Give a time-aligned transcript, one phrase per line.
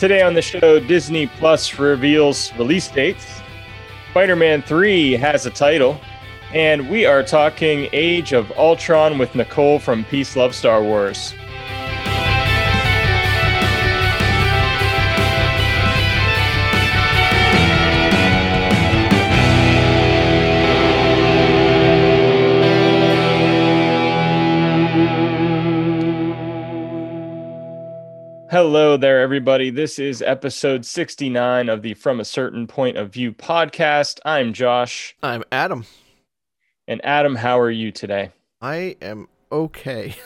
[0.00, 3.42] Today on the show, Disney Plus reveals release dates.
[4.12, 6.00] Spider Man 3 has a title.
[6.54, 11.34] And we are talking Age of Ultron with Nicole from Peace Love Star Wars.
[28.50, 29.70] Hello there, everybody.
[29.70, 34.18] This is episode 69 of the From a Certain Point of View podcast.
[34.24, 35.14] I'm Josh.
[35.22, 35.86] I'm Adam.
[36.88, 38.32] And Adam, how are you today?
[38.60, 40.16] I am okay.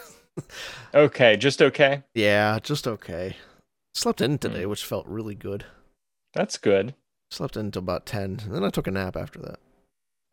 [0.95, 2.03] Okay, just okay.
[2.15, 3.37] yeah, just okay.
[3.95, 4.71] Slept in today, hmm.
[4.71, 5.67] which felt really good.
[6.33, 6.95] That's good.
[7.31, 9.61] Slept in until about 10, and then I took a nap after that.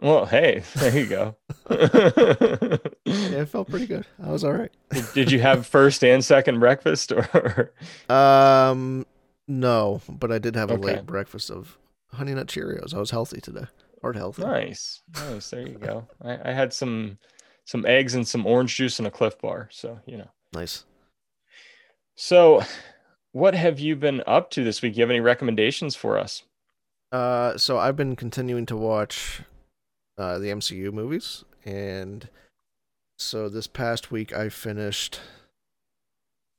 [0.01, 1.35] Well, hey, there you go.
[1.69, 4.05] Yeah, it felt pretty good.
[4.23, 4.71] I was all right.
[5.13, 7.71] Did you have first and second breakfast or
[8.09, 9.05] Um,
[9.47, 10.95] no, but I did have a Okay.
[10.95, 11.77] late breakfast of
[12.13, 12.93] Honey Nut Cheerios.
[12.95, 13.65] I was healthy today.
[14.01, 14.41] Heart healthy.
[14.43, 15.01] nice.
[15.13, 15.49] Nice.
[15.51, 16.07] There you go.
[16.23, 17.19] I, I had some
[17.65, 19.69] some eggs and some orange juice and a Clif Bar.
[19.71, 20.29] So, you know.
[20.53, 20.83] Nice.
[22.15, 22.63] So
[23.33, 24.97] what have you been up to this week?
[24.97, 26.43] You have any recommendations for us?
[27.11, 29.41] Uh, so I've been continuing to watch
[30.17, 32.27] uh, the MCU movies, and
[33.19, 35.19] so this past week I finished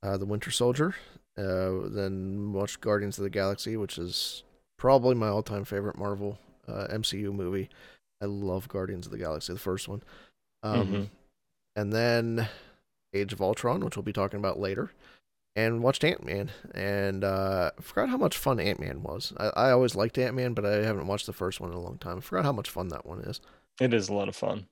[0.02, 0.94] uh, the Winter Soldier,
[1.38, 4.42] uh, then watched Guardians of the Galaxy, which is
[4.78, 7.68] probably my all-time favorite Marvel uh, MCU movie.
[8.20, 10.02] I love Guardians of the Galaxy, the first one,
[10.62, 11.08] um, Mhm.
[11.76, 12.48] and then
[13.14, 14.90] Age of Ultron, which we'll be talking about later.
[15.54, 19.34] And watched Ant Man, and uh, forgot how much fun Ant Man was.
[19.36, 21.80] I, I always liked Ant Man, but I haven't watched the first one in a
[21.80, 22.18] long time.
[22.18, 23.40] I forgot how much fun that one is.
[23.78, 24.66] It is a lot of fun.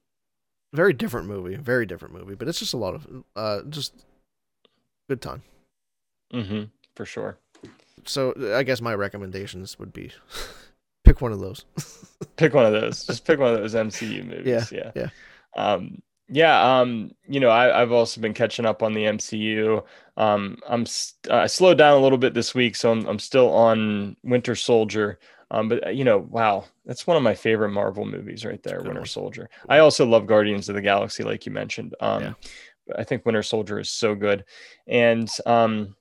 [0.72, 4.06] Very different movie, very different movie, but it's just a lot of uh, just
[5.08, 5.42] good time.
[6.32, 6.62] hmm
[6.94, 7.38] For sure.
[8.06, 10.12] So I guess my recommendations would be
[11.04, 11.64] pick one of those.
[12.36, 13.04] pick one of those.
[13.04, 14.72] Just pick one of those MCU movies.
[14.72, 14.92] Yeah.
[14.94, 15.08] yeah.
[15.56, 16.80] Um, yeah.
[16.80, 19.84] Um, you know, I, I've also been catching up on the MCU.
[20.20, 23.50] Um, I'm st- I slowed down a little bit this week, so I'm I'm still
[23.53, 25.19] on Winter Soldier.
[25.50, 28.86] Um, but you know, wow, that's one of my favorite Marvel movies right there, Good
[28.88, 29.09] Winter one.
[29.09, 29.48] Soldier.
[29.69, 31.94] I also love Guardians of the Galaxy, like you mentioned.
[32.00, 32.32] Um, Yeah.
[32.86, 34.44] but I think Winter Soldier is so good,
[34.86, 35.97] and um,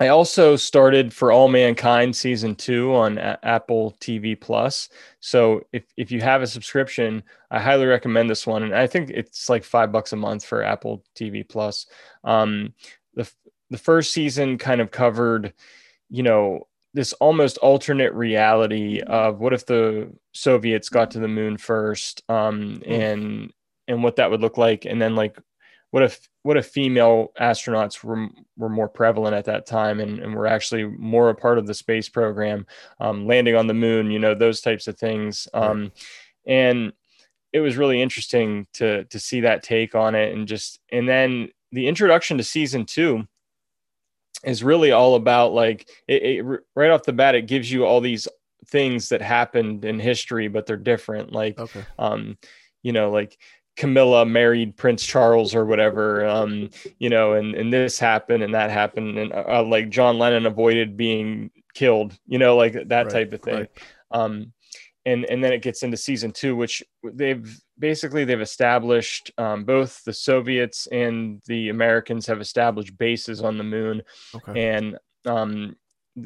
[0.00, 4.88] I also started for All Mankind season two on A- Apple TV Plus.
[5.20, 8.62] So if if you have a subscription, I highly recommend this one.
[8.62, 11.86] And I think it's like five bucks a month for Apple TV Plus.
[12.24, 12.72] Um,
[13.72, 15.54] the first season kind of covered,
[16.10, 21.56] you know, this almost alternate reality of what if the Soviets got to the moon
[21.56, 23.52] first, um, and
[23.88, 25.38] and what that would look like, and then like
[25.90, 28.28] what if what if female astronauts were
[28.58, 31.74] were more prevalent at that time and, and were actually more a part of the
[31.74, 32.66] space program
[33.00, 35.48] um, landing on the moon you know those types of things.
[35.54, 35.92] Um,
[36.46, 36.92] and
[37.54, 41.48] it was really interesting to to see that take on it and just and then
[41.72, 43.26] the introduction to season two
[44.44, 48.00] is really all about like it, it right off the bat it gives you all
[48.00, 48.28] these
[48.66, 51.84] things that happened in history but they're different like okay.
[51.98, 52.36] um
[52.82, 53.38] you know like
[53.76, 58.70] camilla married prince charles or whatever um you know and and this happened and that
[58.70, 63.32] happened and uh, like john lennon avoided being killed you know like that Right, type
[63.32, 63.70] of thing right.
[64.10, 64.52] um
[65.04, 66.82] and and then it gets into season two which
[67.12, 73.58] they've basically they've established um, both the soviets and the americans have established bases on
[73.58, 74.02] the moon.
[74.34, 74.68] Okay.
[74.68, 75.74] and um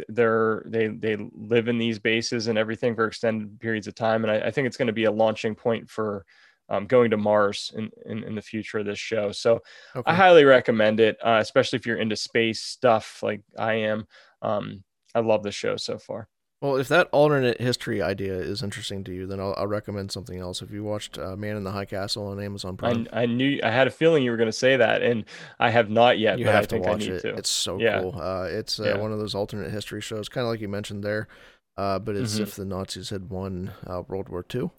[0.08, 4.24] they're they they live in these bases and everything for extended periods of time.
[4.24, 6.24] And i, I think it's going to be a launching point for
[6.68, 9.30] um, going to mars in, in in the future of this show.
[9.30, 9.60] So
[9.94, 10.10] okay.
[10.10, 14.06] i highly recommend it uh, especially if you're into space stuff like i am.
[14.42, 14.82] Um
[15.14, 16.28] i love the show so far
[16.62, 20.38] Well, if that alternate history idea is interesting to you, then I'll, I'll recommend something
[20.40, 20.62] else.
[20.62, 23.60] If you watched uh, Man in the High Castle on Amazon Prime, I, I knew
[23.62, 25.24] i had a feeling you were going to say that and
[25.60, 27.20] i have not yet you but have i to watch it.
[27.22, 28.00] to It's so Yeah.
[28.00, 28.18] cool.
[28.18, 28.94] Uh, it's uh, Yeah.
[28.96, 31.28] one of those alternate history shows, kind of like you mentioned there.
[31.76, 32.42] Uh, but it's Mhm.
[32.42, 34.70] if the Nazis had won uh, World War II.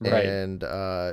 [0.00, 1.12] right And uh,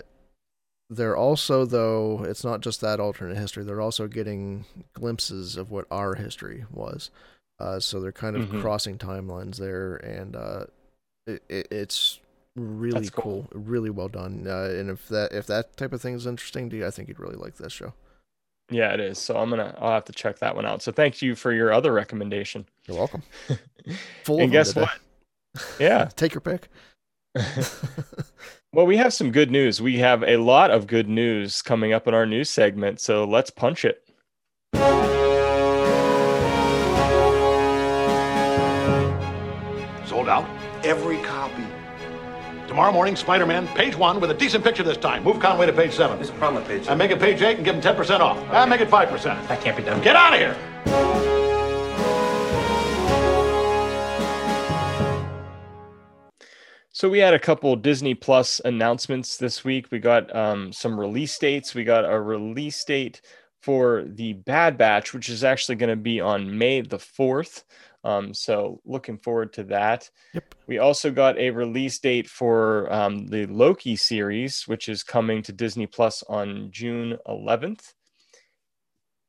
[0.90, 3.66] they're also, though, it's not just that alternate history.
[3.66, 4.64] They're also getting
[4.94, 7.12] glimpses of what our history was.
[7.60, 8.62] Uh, so they're kind of Mhm.
[8.62, 10.66] crossing timelines there, and uh,
[11.28, 12.20] it, it, it's
[12.56, 13.48] really cool.
[13.52, 13.62] cool.
[13.62, 14.46] really well done.
[14.48, 17.08] Uh, and if that if that type of thing is interesting to you, I think
[17.10, 17.94] you'd really like this show.
[18.72, 19.18] Yeah, it is.
[19.20, 20.82] So I'm gonna I'll have to check that one out.
[20.82, 22.66] So thank you for your other recommendation.
[22.88, 23.24] You're welcome.
[24.24, 24.82] Full of and guess today.
[24.82, 25.72] what?
[25.80, 26.06] Yeah.
[26.16, 26.70] Take your pick.
[28.74, 29.82] well, we have some good news.
[29.82, 33.00] We have a lot of good news coming up in our news segment.
[33.00, 34.04] So let's punch it.
[40.90, 41.68] Every copy.
[42.68, 45.24] Tomorrow morning, Spider Man, page one, with a decent picture this time.
[45.24, 46.18] Move Conway to page seven.
[46.18, 46.90] There's a problem with page.
[46.90, 48.40] I make it page eight and give him 10% off.
[48.52, 49.22] And make it 5%.
[49.48, 50.02] That can't be done.
[50.02, 50.56] Get out of here!
[56.90, 59.92] So we had a couple Disney Plus announcements this week.
[59.92, 61.76] We got um, some release dates.
[61.76, 63.22] We got a release date
[63.62, 67.64] for the Bad Batch, which is actually going to be on May the fourth.
[68.04, 70.10] Um, so looking forward to that.
[70.34, 70.56] Yep.
[70.68, 75.52] We also got a release date for um, the Loki series, which is coming to
[75.52, 77.94] Disney Plus on June 11th.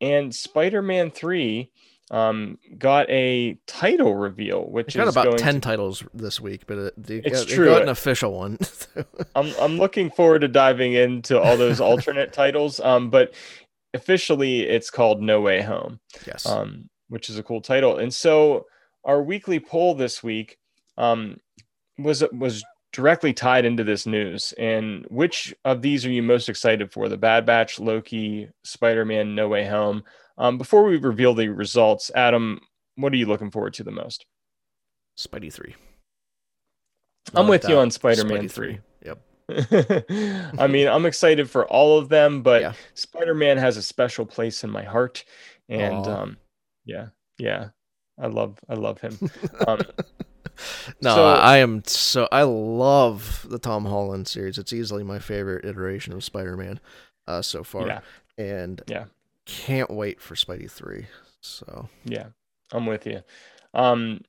[0.00, 1.70] And Spider-Man 3
[2.10, 6.76] um, got a title reveal, which got is about ten to titles this week, but
[6.78, 7.66] it, It's got, they true.
[7.66, 8.58] got an official one.
[9.36, 12.80] I'm I'm looking forward to diving into all those alternate titles.
[12.80, 13.32] Um, but
[13.94, 16.46] officially, it's called No Way Home, yes.
[16.46, 17.98] um, which is a cool title.
[17.98, 18.64] And so
[19.04, 20.58] our weekly poll this week,
[20.96, 21.36] um,
[21.98, 24.52] was was directly tied into this news.
[24.58, 27.08] And which of these are you most excited for?
[27.08, 30.02] The Bad Batch, Loki, Spider Man, No Way Home.
[30.38, 32.60] Um, before we reveal the results, Adam,
[32.96, 34.24] what are you looking forward to the most?
[35.18, 35.74] Spidey three.
[37.34, 38.80] I'm with you on Spider-Man 3.
[39.04, 39.18] Yep.
[40.58, 42.72] I mean, I'm excited for all of them, but Yeah.
[42.94, 45.24] Spider-Man has a special place in my heart,
[45.68, 46.36] and um,
[46.84, 47.68] yeah, yeah,
[48.18, 49.18] I love, I love him.
[49.66, 49.80] Um,
[51.02, 54.58] No, So- I am so I love the Tom Holland series.
[54.58, 56.80] It's easily my favorite iteration of Spider-Man
[57.26, 58.00] uh, so far, yeah,
[58.36, 59.04] and Yeah.
[59.46, 61.06] can't wait for Spidey three.
[61.40, 62.26] So yeah,
[62.72, 63.22] I'm with you.
[63.72, 64.20] Um,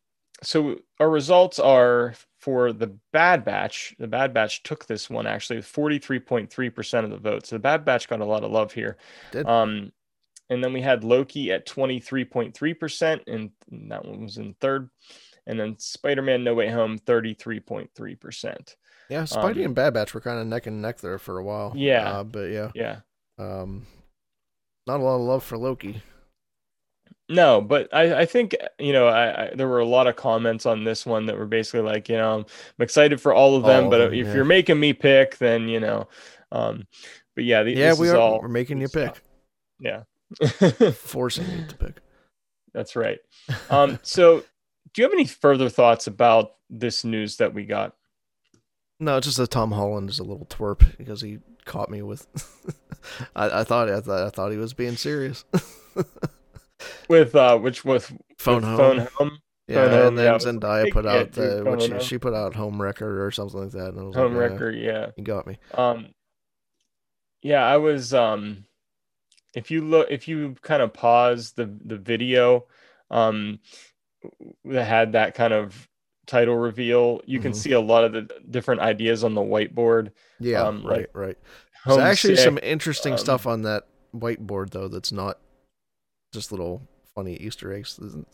[0.41, 3.93] so our results are for the Bad Batch.
[3.99, 7.45] The Bad Batch took this one actually, 43.3% of the vote.
[7.47, 8.97] So the Bad Batch got a lot of love here.
[9.31, 9.45] Did.
[9.45, 9.91] Um,
[10.51, 13.49] and then we had Loki at 23.3%, and
[13.89, 14.89] that one was in third.
[15.47, 18.75] And then Spider Man No Way Home, 33.3%.
[19.09, 21.43] yeah, Spidey Um, and Bad Batch were kind of neck and neck there for a
[21.43, 21.73] while.
[21.75, 22.19] Yeah.
[22.19, 22.97] uh, but yeah, Yeah.
[23.39, 23.87] um,
[24.85, 26.03] not a lot of love for Loki.
[27.29, 30.65] No, but I, I think, you know, I, I there were a lot of comments
[30.65, 32.45] on this one that were basically like, you know, I'm
[32.79, 34.33] excited for all of them, All of but them, if yeah.
[34.33, 36.07] you're making me pick, then, you know,
[36.51, 36.85] um,
[37.35, 38.17] but yeah, the, Yeah, we are.
[38.17, 39.23] all we're making you pick, stuff.
[39.79, 40.03] Yeah.
[40.93, 42.01] forcing you to pick.
[42.73, 43.19] That's right.
[43.69, 44.43] Um, so
[44.93, 47.95] do you have any further thoughts about this news that we got?
[48.99, 52.27] No, it's just that Tom Holland is a little twerp because he caught me with.
[53.35, 55.43] I, I thought I thought I thought he was being serious.
[57.09, 58.77] With uh which with Phone with home.
[58.77, 61.81] phone home, Yeah, Phone and then yeah, it was a Zendaya put out the what
[61.81, 63.89] Phone she, she put out home record or something like that.
[63.89, 65.07] And I was home like, yeah, record, yeah.
[65.17, 65.57] you got me.
[65.73, 66.13] Um
[67.41, 68.65] yeah, I was um
[69.53, 72.65] if you look if you kind of pause the the video
[73.09, 73.59] um
[74.65, 75.87] that had that kind of
[76.27, 77.55] title reveal, you can Mhm.
[77.55, 80.11] see a lot of the different ideas on the whiteboard.
[80.39, 81.37] Yeah, um, right, like right.
[81.85, 83.83] There's actually Homesick, some interesting um, stuff on that
[84.15, 84.87] whiteboard though.
[84.87, 85.39] That's not
[86.33, 86.81] just little
[87.15, 87.97] funny Easter eggs.
[87.99, 88.25] And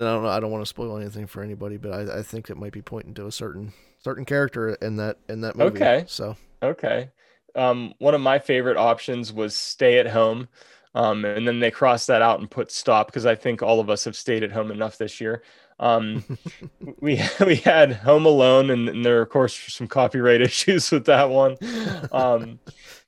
[0.00, 0.28] I don't know.
[0.28, 2.82] I don't want to spoil anything for anybody, but I, I think it might be
[2.82, 5.80] pointing to a certain certain character in that in that movie.
[5.80, 6.04] Okay.
[6.06, 7.10] So Okay.
[7.54, 10.48] Um, one of my favorite options was stay at home.
[10.94, 13.88] Um, and then they crossed that out and put stop because I think all of
[13.88, 15.42] us have stayed at home enough this year.
[15.78, 16.24] Um,
[17.00, 21.06] we we had Home Alone, and, and there are of course some copyright issues with
[21.06, 21.56] that one.
[22.12, 22.58] Um,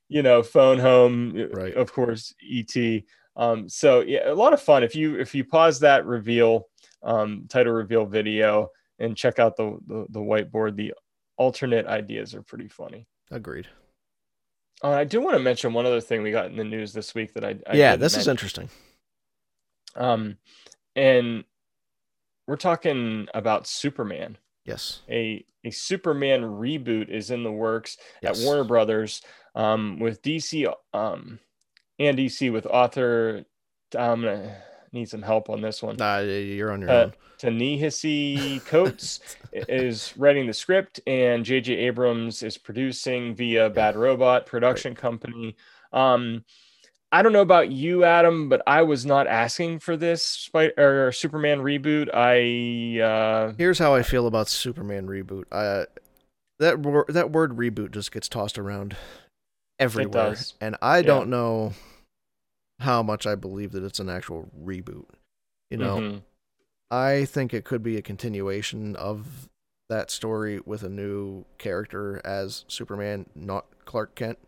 [0.09, 1.75] you know, Phone Home, Right.
[1.75, 3.03] Of course, ET.
[3.35, 4.83] Um, so yeah, a lot of fun.
[4.85, 6.69] If you if you pause that reveal,
[7.03, 10.95] um, title reveal video and check out the, the the whiteboard, the
[11.37, 13.07] alternate ideas are pretty funny.
[13.31, 13.67] agreed.
[14.85, 17.15] Uh, I do want to mention one other thing we got in the news this
[17.15, 18.69] week that I, I yeah, this is interesting.
[19.97, 20.39] um,
[20.97, 21.45] and
[22.47, 24.39] we're talking about Superman.
[24.65, 25.03] Yes.
[25.09, 28.41] A a Superman reboot is in the works Yes.
[28.41, 29.23] at Warner Brothers,
[29.55, 31.39] um, with DC, um,
[32.01, 33.45] and DC with author.
[33.97, 34.57] I'm gonna
[34.93, 35.97] need some help on this one.
[35.97, 37.13] Nah, you're on your Uh, own.
[37.39, 39.21] Ta-Nehisi Coates
[39.53, 41.75] is writing the script, and J.J.
[41.75, 45.57] Abrams is producing via Bad Robot production company.
[45.93, 46.45] Um,
[47.11, 51.13] I don't know about you, Adam, but I was not asking for this Spider or
[51.13, 52.09] Superman reboot.
[52.15, 55.45] I uh, Here's how I feel about Superman reboot.
[55.53, 55.85] Uh,
[56.59, 58.97] that wor- that word reboot just gets tossed around
[59.79, 61.03] everywhere, and I Yeah.
[61.03, 61.73] don't know
[62.83, 65.07] how much I believe that it's an actual reboot.
[65.71, 66.23] You know, mhm.
[66.91, 69.49] I think it could be a continuation of
[69.89, 74.39] that story with a new character as Superman, not Clark Kent.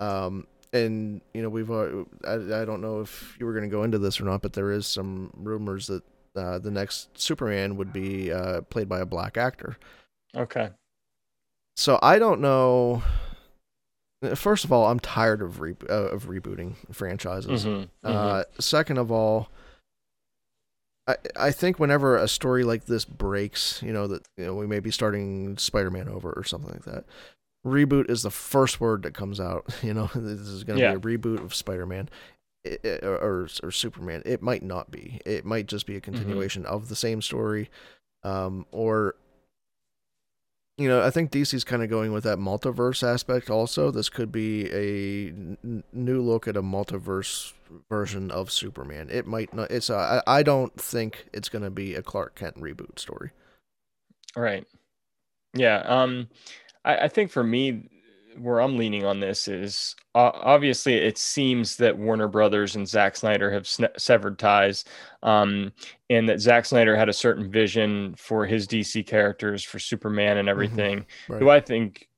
[0.00, 3.74] Um, and you know, we've uh, I, I don't know if you were going to
[3.74, 6.02] go into this or not, but there is some rumors that
[6.36, 9.76] uh, the next Superman would be uh, played by a black actor.
[10.36, 10.70] okay.
[11.76, 13.02] So I don't know.
[14.34, 17.64] First of all, I'm tired of re- uh, of rebooting franchises.
[17.64, 17.88] Mhm, mhm.
[18.02, 19.50] Uh, second of all,
[21.06, 24.66] I I think whenever a story like this breaks, you know that you know we
[24.66, 27.04] may be starting Spider-Man over or something like that.
[27.66, 29.64] Reboot is the first word that comes out.
[29.82, 30.94] You know, this is going to Yeah.
[30.96, 32.08] be a reboot of Spider-Man
[32.84, 34.22] or, or or Superman.
[34.24, 35.20] It might not be.
[35.26, 37.70] It might just be a continuation of the same story,
[38.24, 39.14] um, or
[40.78, 43.90] you know, I think DC's kind of going with that multiverse aspect also.
[43.90, 47.54] This could be a n- new look at a multiverse
[47.88, 49.08] version of Superman.
[49.10, 49.70] It might not.
[49.70, 49.88] It's.
[49.88, 50.38] Uh, I.
[50.38, 53.30] I don't think it's going to be a Clark Kent reboot story.
[54.36, 54.66] Right.
[55.54, 55.78] Yeah.
[55.78, 56.28] Um,
[56.84, 57.88] I, I think for me,
[58.38, 63.16] where I'm leaning on this is uh, obviously it seems that Warner Brothers and Zack
[63.16, 64.84] Snyder have sne- severed ties,
[65.22, 65.72] um,
[66.10, 70.48] and that Zack Snyder had a certain vision for his DC characters, for Superman and
[70.48, 71.06] everything.
[71.28, 71.40] Right.
[71.40, 72.08] Who I think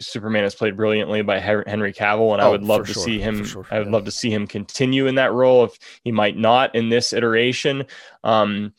[0.00, 3.18] Superman is played brilliantly by Henry Cavill, and I Oh, would love to sure, see
[3.18, 3.44] him.
[3.44, 3.92] sure, I would yeah.
[3.92, 5.64] love to see him continue in that role.
[5.64, 7.84] If he might not in this iteration,
[8.22, 8.72] um,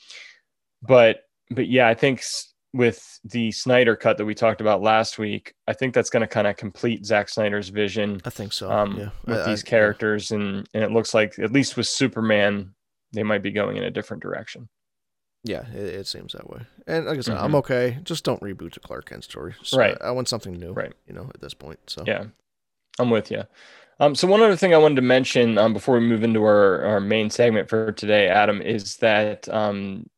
[0.82, 2.24] but but yeah, I think
[2.73, 6.27] with the Snyder cut that we talked about last week, I think that's going to
[6.27, 8.69] kind of complete Zack Snyder's vision I think so.
[8.71, 9.09] um, yeah.
[9.25, 12.73] with I- these I- characters, and and it looks like at least with Superman,
[13.13, 14.69] they might be going in a different direction.
[15.43, 16.61] Yeah, it, it seems that way.
[16.85, 17.43] And like I said, Mhm.
[17.43, 17.97] I'm okay.
[18.03, 19.55] Just don't reboot the Clark Kent story.
[19.63, 19.97] So Right.
[20.01, 20.73] I, I want something new.
[20.73, 20.93] Right.
[21.07, 21.79] You know, at this point.
[21.88, 22.25] So Yeah,
[22.99, 23.43] I'm with you.
[24.01, 26.83] Um, so one other thing I wanted to mention um, before we move into our,
[26.85, 30.09] our main segment for today, Adam, is that um,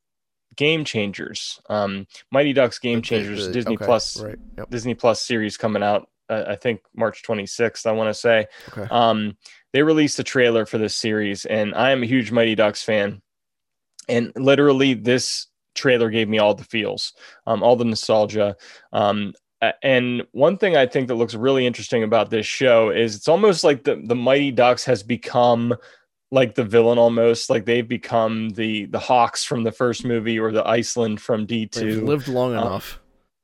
[0.62, 4.38] Game Changers, um, Mighty Ducks Game Changers, the- Disney okay, Plus, Right.
[4.60, 4.70] Yep.
[4.70, 6.08] Disney Plus series coming out.
[6.30, 7.88] Uh, I think March 26th.
[7.88, 8.46] I want to say.
[8.70, 8.88] Okay.
[8.92, 9.38] Um,
[9.74, 13.24] they released a trailer for this series, and I am a huge Mighty Ducks fan.
[14.08, 17.14] And literally, this trailer gave me all the feels,
[17.48, 18.56] um, all the nostalgia.
[18.94, 19.34] Um,
[19.82, 23.64] and one thing I think that looks really interesting about this show is it's almost
[23.64, 25.74] like the the Mighty Ducks has become
[26.32, 30.52] like the villain almost like they've become the the hawks from the first movie or
[30.52, 33.00] the iceland from d2 They've d2 lived long um, enough.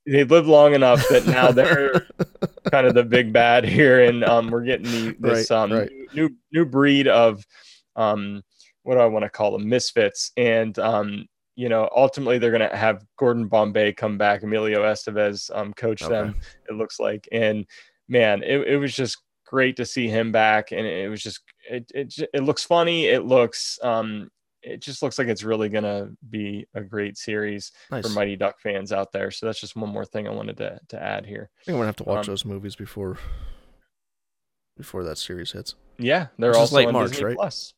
[0.06, 2.08] they've lived long enough that now they're
[2.72, 5.90] kind of the big bad here, and um, we're getting the, this Right, um, right.
[6.14, 7.46] new new breed of
[7.96, 8.42] um,
[8.84, 11.26] what do I want to call them misfits, and um,
[11.56, 16.04] you know ultimately they're going to have Gordon Bombay come back, Emilio Estevez um, coach
[16.04, 16.14] Okay.
[16.14, 16.36] them.
[16.70, 17.66] It looks like, and
[18.08, 21.92] man, it, it was just great to see him back, and it was just it
[21.94, 24.30] it, it looks funny, it looks um.
[24.64, 28.06] It just looks like it's really gonna be a great series Nice.
[28.06, 29.32] for Mighty Duck fans out there.
[29.32, 31.50] So that's just one more thing I wanted to, to add here.
[31.62, 33.18] I think I'm gonna have to watch um, those movies before
[34.76, 35.76] before that series hits.
[36.00, 37.36] Yeah, they're also late March, Disney right?
[37.36, 37.74] Plus.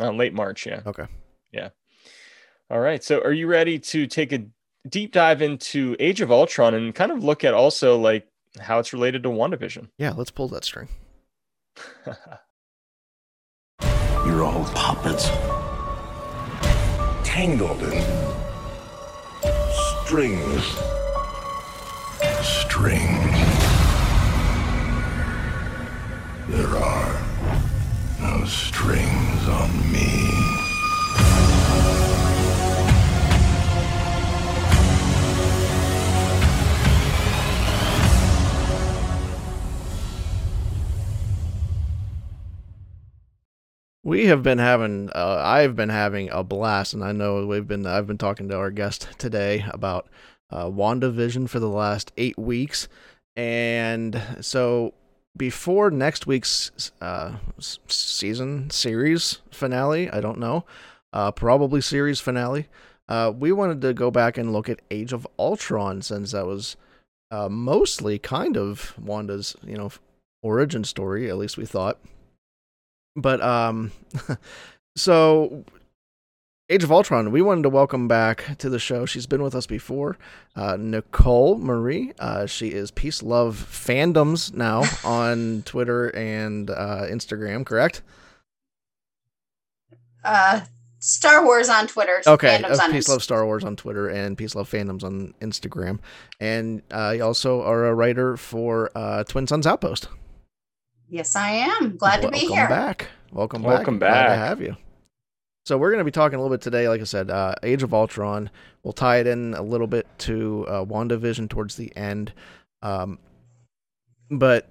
[0.00, 0.80] Uh, late March, yeah.
[0.86, 1.06] Okay.
[1.52, 1.68] Yeah.
[2.70, 3.04] All right.
[3.04, 4.46] So are you ready to take a
[4.88, 8.26] deep dive into Age of Ultron and kind of look at also like
[8.58, 9.88] how it's related to WandaVision?
[9.98, 10.88] Yeah, let's pull that string.
[14.26, 15.30] You're all puppets.
[17.24, 18.04] Tangled in
[20.04, 20.64] strings.
[22.42, 23.36] Strings.
[26.48, 27.22] There are
[28.20, 30.49] no strings on me.
[44.10, 47.86] We have been having uh, I've been having a blast and I know we've been
[47.86, 50.08] I've been talking to our guest today about
[50.50, 52.88] uh WandaVision for the last 8 weeks.
[53.36, 54.94] And so
[55.36, 57.36] before next week's uh
[57.86, 60.64] season series finale, I don't know,
[61.12, 62.66] uh probably series finale,
[63.08, 66.76] uh we wanted to go back and look at Age of Ultron since that was
[67.30, 69.92] uh mostly kind of Wanda's, you know,
[70.42, 72.00] origin story, at least we thought
[73.16, 73.90] but um
[74.96, 75.64] so
[76.68, 79.66] age of ultron we wanted to welcome back to the show she's been with us
[79.66, 80.16] before
[80.56, 87.64] uh nicole marie uh she is peace love fandoms now on twitter and uh instagram
[87.64, 88.02] correct
[90.22, 90.60] uh,
[91.00, 92.22] Star Wars on Twitter.
[92.26, 95.98] Okay, fandoms uh, Peace Love Star Wars on Twitter and Peace Love Fandoms on Instagram,
[96.38, 100.08] and uh, you also are a writer for uh, Twin Suns Outpost.
[101.10, 101.96] Yes, I am.
[101.96, 102.68] Glad to be Welcome here.
[102.68, 103.08] back.
[103.32, 103.68] Welcome, back.
[103.68, 104.26] Welcome back.
[104.26, 104.76] Glad to have you.
[105.66, 106.88] So we're going to be talking a little bit today.
[106.88, 108.48] Like I said, uh, Age of Ultron.
[108.82, 112.32] We'll tie it in a little bit to uh, WandaVision towards the end.
[112.82, 113.18] Um,
[114.30, 114.68] but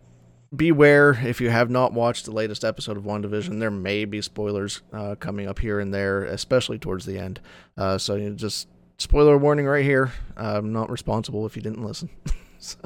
[0.56, 4.82] beware if you have not watched the latest episode of WandaVision, there may be spoilers
[4.94, 7.40] uh, coming up here and there, especially towards the end.
[7.78, 8.68] Uh, so you just
[8.98, 10.12] spoiler warning right here.
[10.38, 12.10] I'm not responsible if you didn't listen.
[12.60, 12.78] so,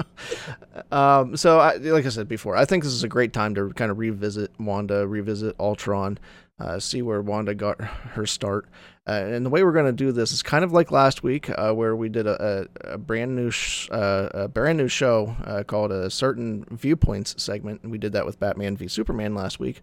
[0.92, 3.70] um, so I, like I said before, I think this is a great time to
[3.70, 6.18] kind of revisit Wanda, revisit Ultron,
[6.60, 8.66] uh, see where Wanda got her start.
[9.06, 11.50] Uh, and the way we're going to do this is kind of like last week,
[11.50, 15.36] uh, where we did a, a, a brand new sh- uh, a brand new show
[15.44, 19.60] uh, called a certain viewpoints segment, and we did that with Batman v Superman last
[19.60, 19.82] week.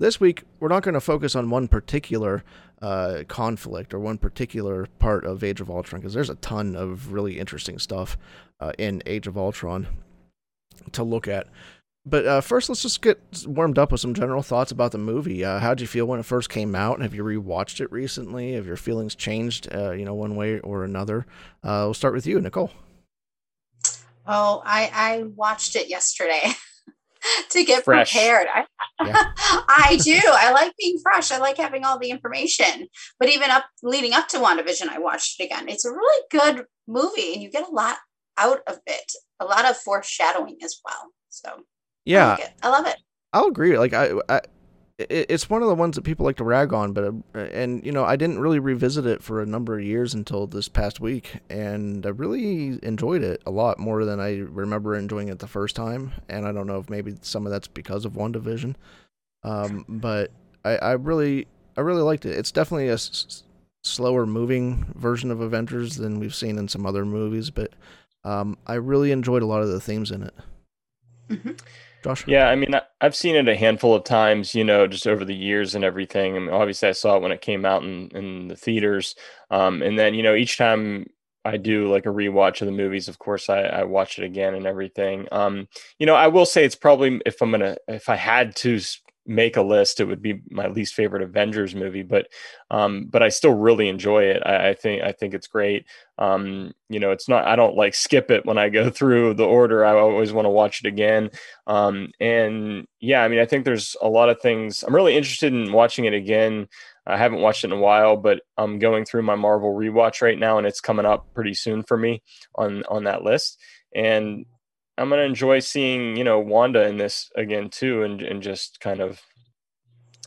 [0.00, 2.44] This week, we're not going to focus on one particular
[2.80, 7.12] uh, conflict or one particular part of Age of Ultron because there's a ton of
[7.12, 8.16] really interesting stuff
[8.60, 9.88] uh, in Age of Ultron
[10.92, 11.48] to look at.
[12.06, 15.44] But uh, first, let's just get warmed up with some general thoughts about the movie.
[15.44, 17.02] Uh, how'd you feel when it first came out?
[17.02, 18.52] Have you rewatched it recently?
[18.52, 21.26] Have your feelings changed, uh, you know, one way or another?
[21.64, 22.70] Uh, we'll start with you, Nicole.
[24.26, 26.52] Oh, I I watched it yesterday
[27.50, 28.12] to get Fresh.
[28.12, 28.46] prepared.
[28.52, 28.64] I,
[29.04, 29.14] Yeah.
[29.68, 30.20] I do.
[30.24, 31.30] I like being fresh.
[31.30, 32.88] I like having all the information.
[33.18, 35.68] But even up leading up to WandaVision, I watched it again.
[35.68, 37.96] It's a really good movie, and you get a lot
[38.36, 39.12] out of it.
[39.40, 41.12] A lot of foreshadowing as well.
[41.28, 41.60] So I,
[42.04, 42.50] Yeah, like it.
[42.62, 42.96] I love it.
[43.32, 43.78] I'll agree.
[43.78, 44.40] Like I, I
[44.98, 47.92] it's one of the ones that people like to rag on, but uh, and you
[47.92, 51.36] know I didn't really revisit it for a number of years until this past week,
[51.48, 55.76] and I really enjoyed it a lot more than I remember enjoying it the first
[55.76, 56.12] time.
[56.28, 58.74] And I don't know if maybe some of that's because of WandaVision,
[59.44, 60.32] um, but
[60.64, 62.36] I, I really I really liked it.
[62.36, 63.44] It's definitely a s-
[63.84, 67.72] slower moving version of Avengers than we've seen in some other movies, but
[68.24, 70.34] um, I really enjoyed a lot of the themes in it.
[71.30, 71.58] Mhm.
[72.04, 75.24] Josh, Yeah, I mean, I've seen it a handful of times, you know, just over
[75.24, 76.36] the years and everything.
[76.36, 79.14] I mean, obviously, I saw it when it came out in, in the theaters.
[79.50, 81.06] Um, and then, you know, each time
[81.44, 84.54] I do like a rewatch of the movies, of course, I, I watch it again
[84.54, 85.26] and everything.
[85.32, 88.54] Um, you know, I will say it's probably, if I'm going to, if I had
[88.56, 88.78] to
[89.28, 92.28] make a list, it would be my least favorite Avengers movie, but,
[92.70, 94.42] um, but I still really enjoy it.
[94.44, 95.86] I, I think, I think it's great.
[96.16, 99.44] Um, you know, it's not, I don't like skip it when I go through the
[99.44, 99.84] order.
[99.84, 101.30] I always want to watch it again.
[101.66, 104.82] Um, and yeah, I mean, I think there's a lot of things.
[104.82, 106.68] I'm really interested in watching it again.
[107.06, 110.38] I haven't watched it in a while, but I'm going through my Marvel rewatch right
[110.38, 112.22] now, and it's coming up pretty soon for me
[112.54, 113.58] on on that list.
[113.94, 114.44] And
[114.98, 119.00] I'm gonna enjoy seeing you know Wanda in this again too, and and just kind
[119.00, 119.20] of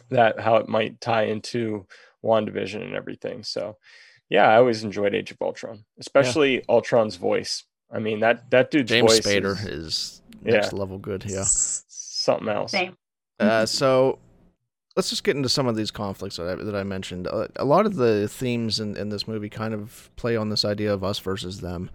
[0.10, 1.86] that how it might tie into
[2.24, 3.44] WandaVision and everything.
[3.44, 3.78] So
[4.30, 7.64] yeah, I always enjoyed Age of Ultron, especially Ultron's voice.
[7.92, 10.52] I mean that that dude's James voice Spader is is Yeah.
[10.54, 11.26] next level good.
[11.28, 11.44] Yeah.
[11.46, 12.72] something else.
[12.72, 12.96] Same.
[13.40, 14.20] Uh, so
[14.96, 17.28] let's just get into some of these conflicts that I, that I mentioned.
[17.28, 20.64] Uh, a lot of the themes in, in this movie kind of play on this
[20.64, 21.90] idea of us versus them.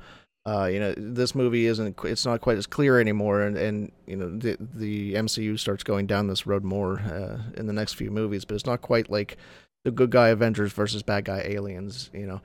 [0.47, 4.15] Uh, you know, this movie isn't it's not quite as clear anymore, and, and you
[4.15, 8.13] know the the MCU starts going down this road more uh, in the next few
[8.13, 9.39] movies, but it's not quite like
[9.85, 12.11] the good guy Avengers versus bad guy aliens.
[12.15, 12.41] You know,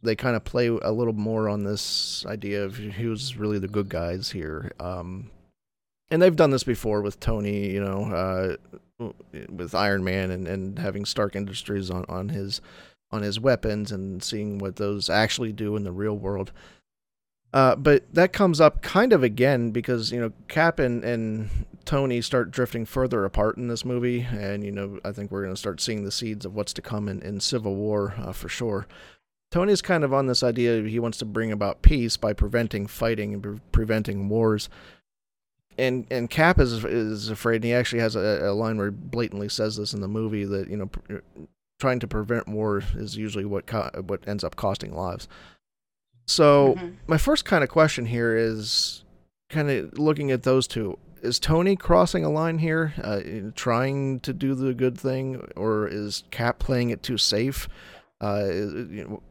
[0.00, 3.88] they kind of play a little more on this idea of who's really the good
[3.88, 4.70] guys here.
[4.78, 5.32] Um,
[6.10, 8.58] and they've done this before with Tony, you know,
[9.00, 9.12] uh,
[9.48, 12.60] with Iron Man and, and having Stark Industries on, on his
[13.12, 16.52] on his weapons and seeing what those actually do in the real world.
[17.52, 21.50] Uh, but that comes up kind of again because you know Cap and, and
[21.84, 25.54] Tony start drifting further apart in this movie, and you know I think we're going
[25.54, 28.48] to start seeing the seeds of what's to come in, in Civil War uh, for
[28.48, 28.86] sure.
[29.50, 33.34] Tony's kind of on this idea he wants to bring about peace by preventing fighting
[33.34, 34.68] and pre- preventing wars.
[35.76, 38.96] And and Cap is is afraid, and he actually has a, a line where he
[38.96, 41.16] blatantly says this in the movie that you know pr-
[41.80, 45.26] trying to prevent war is usually what co- what ends up costing lives.
[46.30, 46.94] So Mhm.
[47.08, 49.04] my first kind of question here is
[49.48, 50.96] kind of looking at those two.
[51.22, 53.20] Is Tony crossing a line here, uh,
[53.54, 57.68] trying to do the good thing, or is Cap playing it too safe?
[58.20, 59.22] Uh, you know,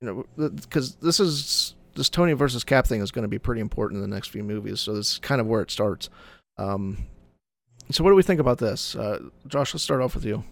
[0.00, 3.60] you know, because this is this Tony versus Cap thing is going to be pretty
[3.60, 4.80] important in the next few movies.
[4.80, 6.08] So this is kind of where it starts.
[6.58, 7.06] Um,
[7.90, 9.74] so what do we think about this, uh, Josh?
[9.74, 10.44] Let's start off with you.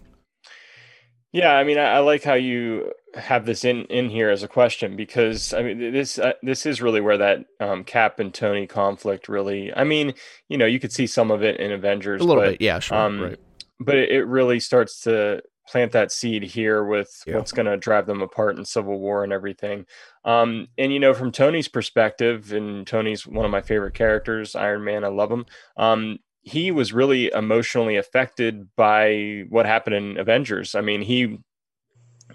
[1.33, 4.47] Yeah, I mean, I, I like how you have this in in here as a
[4.47, 8.67] question because I mean, this uh, this is really where that um, Cap and Tony
[8.67, 9.73] conflict really.
[9.73, 10.13] I mean,
[10.49, 12.79] you know, you could see some of it in Avengers, A little but, bit, yeah,
[12.79, 13.39] sure, um, right.
[13.79, 17.37] but it, it really starts to plant that seed here with Yeah.
[17.37, 19.85] what's going to drive them apart in Civil War and everything.
[20.25, 24.83] Um, and you know, from Tony's perspective, and Tony's one of my favorite characters, Iron
[24.83, 25.05] Man.
[25.05, 25.45] I love him.
[25.77, 30.75] Um, he was really emotionally affected by what happened in Avengers.
[30.75, 31.39] I mean, he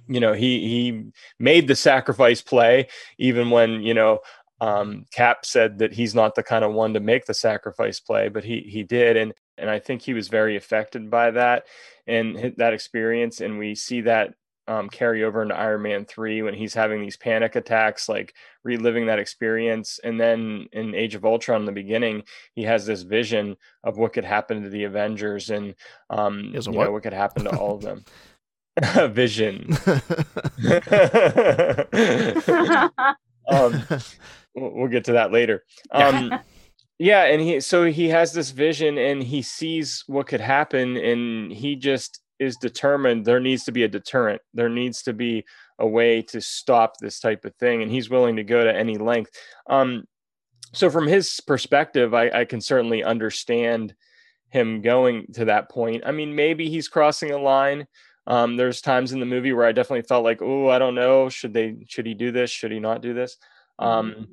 [0.09, 1.05] you know he he
[1.39, 2.87] made the sacrifice play
[3.19, 4.21] even when you know
[4.61, 8.29] um, Cap said that he's not the kind of one to make the sacrifice play,
[8.29, 11.67] but he he did, and and I think he was very affected by that
[12.07, 14.35] and that experience, and we see that
[14.69, 19.07] um, carry over into Iron Man three when he's having these panic attacks, like reliving
[19.07, 22.23] that experience, and then in Age of Ultron, in the beginning,
[22.55, 25.75] he has this vision of what could happen to the Avengers, and
[26.11, 26.85] um, you what?
[26.85, 28.05] know what could happen to all of them.
[28.77, 29.69] A vision.
[33.49, 33.85] um,
[34.55, 35.65] we'll we'll get to that later.
[35.93, 36.33] Um,
[36.99, 41.53] yeah, and he so he has this vision and he sees what could happen, and
[41.53, 43.25] he just is determined.
[43.25, 44.43] There needs to be a deterrent.
[44.55, 45.45] There needs to be
[45.79, 48.99] a way to stop this type of thing, and he's willing to go to any
[48.99, 49.31] length.
[49.69, 50.05] Um,
[50.73, 53.95] so from his perspective, I, I can certainly understand
[54.51, 56.03] him going to that point.
[56.07, 57.87] I mean, maybe he's crossing a line.
[58.27, 61.29] Um, there's times in the movie where I definitely felt like, oh, I don't know,
[61.29, 62.51] should they, should he do this?
[62.51, 63.37] Should he not do this?
[63.79, 64.29] Um,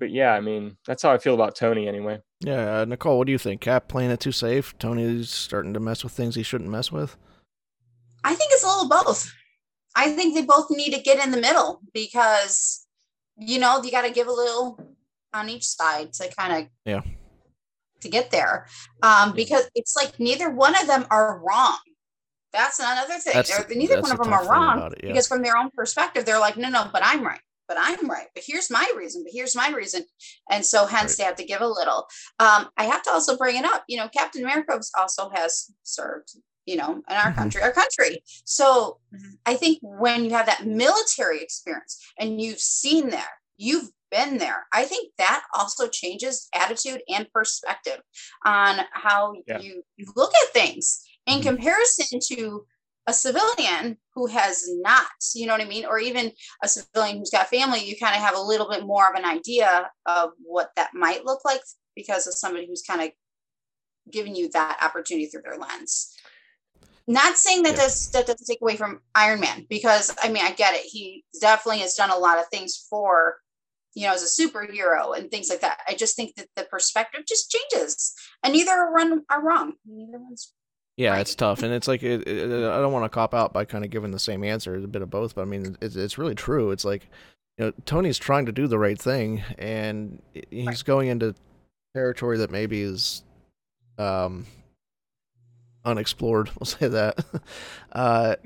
[0.00, 2.20] but yeah, I mean, that's how I feel about Tony anyway.
[2.40, 3.60] yeah, uh, Nicole, what do you think?
[3.60, 4.76] Cap playing it too safe?
[4.78, 7.16] Tony's starting to mess with things he shouldn't mess with.
[8.24, 9.32] I think it's a little both.
[9.94, 12.86] I think they both need to get in the middle because,
[13.36, 14.78] you know, you got to give a little
[15.32, 17.02] on each side to kind of Yeah.
[18.00, 18.66] to get there.
[19.02, 21.78] Um, because it's like neither one of them are wrong.
[22.52, 23.32] That's another thing.
[23.34, 25.08] That's- neither that's one of them are wrong it, yeah.
[25.08, 27.40] because from their own perspective, they're like, no, no, but I'm right.
[27.70, 28.26] But I'm right.
[28.34, 29.22] But here's my reason.
[29.22, 30.04] But here's my reason.
[30.50, 31.18] And so hence Right.
[31.18, 32.08] they have to give a little.
[32.40, 33.84] Um, I have to also bring it up.
[33.86, 36.30] You know, Captain America also has served,
[36.66, 37.36] you know, in our Mhm.
[37.36, 38.24] country, our country.
[38.44, 38.98] So
[39.46, 44.66] I think when you have that military experience and you've seen there, you've been there,
[44.72, 48.00] I think that also changes attitude and perspective
[48.44, 49.60] on how Yeah.
[49.60, 51.42] you, you look at things in Mhm.
[51.44, 52.66] comparison to
[53.06, 55.86] a civilian who has not, you know what I mean?
[55.86, 56.32] Or even
[56.62, 59.24] a civilian who's got family, you kind of have a little bit more of an
[59.24, 61.60] idea of what that might look like
[61.96, 63.10] because of somebody who's kind of
[64.10, 66.14] giving you that opportunity through their lens.
[67.06, 67.84] Not saying that Yeah.
[67.84, 70.82] does that doesn't take away from Iron Man because I mean I get it.
[70.84, 73.40] He definitely has done a lot of things for
[73.94, 75.80] you know as a superhero and things like that.
[75.88, 78.12] I just think that the perspective just changes,
[78.44, 79.74] and neither are run are wrong.
[79.84, 80.52] Neither one's
[81.00, 81.22] Yeah, Right.
[81.22, 83.86] it's tough, and it's like it, it, I don't want to cop out by kind
[83.86, 85.34] of giving the same answer, a bit of both.
[85.34, 86.72] But I mean, it's it's really true.
[86.72, 87.08] It's like
[87.56, 91.34] you know, Tony's trying to do the right thing, and he's going into
[91.94, 93.22] territory that maybe is
[93.96, 94.44] um
[95.86, 96.50] unexplored.
[96.60, 97.24] We'll say that.
[97.92, 98.36] uh,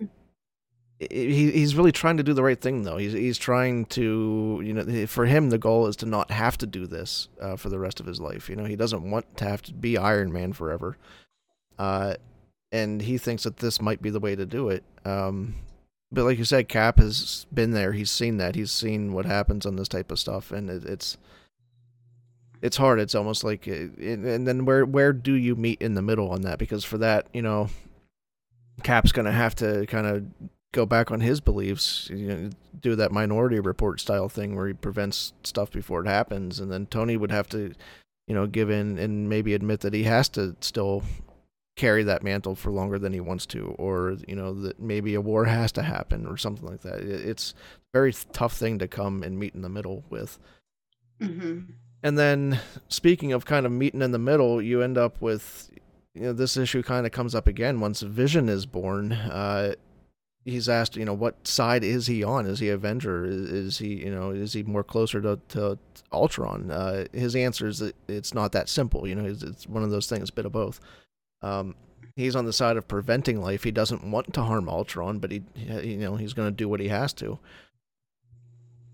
[1.01, 2.99] he he's really trying to do the right thing, though.
[2.99, 6.69] He's he's trying to you know, for him, the goal is to not have to
[6.69, 8.49] do this uh, for the rest of his life.
[8.49, 10.97] You know, he doesn't want to have to be Iron Man forever.
[11.81, 12.15] Uh,
[12.75, 14.83] and he thinks that this might be the way to do it.
[15.05, 15.55] Um,
[16.11, 17.93] but like you said, Cap has been there.
[17.93, 18.57] He's seen that.
[18.57, 21.17] He's seen what happens on this type of stuff, and it, it's
[22.63, 22.99] it's hard.
[22.99, 26.43] It's almost like, it- and then where where do you meet in the middle on
[26.43, 26.59] that?
[26.59, 27.69] Because for that, you know,
[28.83, 30.25] Cap's gonna have to kind of
[30.73, 32.09] go back on his beliefs.
[32.13, 36.59] You know, do that Minority Report style thing where he prevents stuff before it happens,
[36.59, 37.73] and then Tony would have to,
[38.27, 41.03] you know, give in and maybe admit that he has to still
[41.77, 45.21] carry that mantle for longer than he wants to, or you know that maybe a
[45.21, 47.01] war has to happen or something like that.
[47.01, 50.39] It's a very tough thing to come and meet in the middle with.
[51.21, 51.67] Mhm.
[52.03, 55.71] And then speaking of kind of meeting in the middle, you end up with
[56.15, 59.13] you know this issue kind of comes up again once Vision is born.
[59.13, 59.75] Uh,
[60.45, 62.47] he's asked, you know, what side is he on?
[62.47, 63.25] Is he Avenger?
[63.25, 65.79] Is, is he, you know, is he more closer to, to
[66.13, 66.71] Ultron?
[66.71, 69.09] Uh, his answer is that it's not that simple.
[69.09, 70.81] You know, it's, it's one of those things, bit of both.
[71.45, 71.75] Um,
[72.17, 73.65] he's on the side of preventing life.
[73.65, 76.81] He doesn't want to harm Ultron, but he, you know, he's going to do what
[76.81, 77.39] he has to.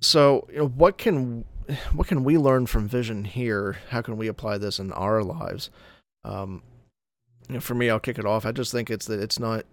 [0.00, 1.44] So, you know, what can
[1.92, 3.76] what can we learn from Vision here?
[3.90, 5.70] How can we apply this in our lives?
[6.24, 6.62] Um,
[7.48, 8.44] you know, for me, I'll kick it off.
[8.44, 9.64] I just think it's that it's not.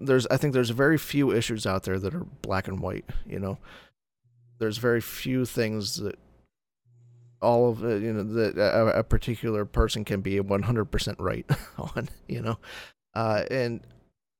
[0.00, 3.06] There's, I think there's very few issues out there that are black and white.
[3.26, 3.58] You know,
[4.60, 6.16] there's very few things that
[7.40, 11.46] all of it, you know that a, a particular person can be 100% right
[11.78, 12.08] on.
[12.26, 12.58] You know,
[13.14, 13.80] uh, and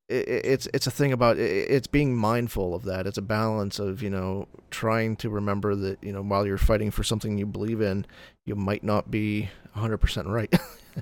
[0.08, 3.06] it, it's it's a thing about it, it's being mindful of that.
[3.06, 6.90] It's a balance of you know trying to remember that you know while you're fighting
[6.90, 8.06] for something you believe in,
[8.46, 10.52] you might not be 100% right.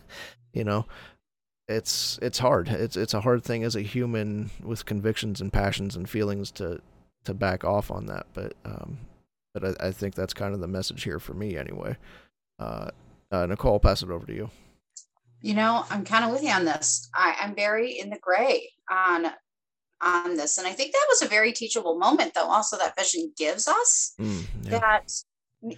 [0.53, 0.87] you know,
[1.69, 2.69] it's it's hard.
[2.69, 6.81] It's it's a hard thing as a human with convictions and passions and feelings to
[7.25, 8.27] to back off on that.
[8.35, 8.99] But um,
[9.59, 11.97] but I, I think that's kind of the message here for me anyway.
[12.59, 12.91] Uh,
[13.33, 14.51] uh, Nicole, I'll pass it over to you.
[15.41, 17.09] You know, I'm kind of with you on this.
[17.15, 19.27] I, I'm very in the gray on
[20.03, 22.51] on this, and I think that was a very teachable moment, though.
[22.51, 24.79] Also, that Vision gives us Mm, yeah.
[24.79, 25.13] that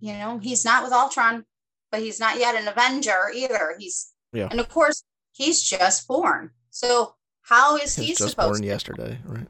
[0.00, 1.44] you know he's not with Ultron,
[1.90, 3.74] but he's not yet an Avenger either.
[3.78, 4.48] He's Yeah.
[4.50, 5.02] and of course
[5.32, 6.50] he's just born.
[6.70, 9.48] So how is he just supposed born to yesterday, right?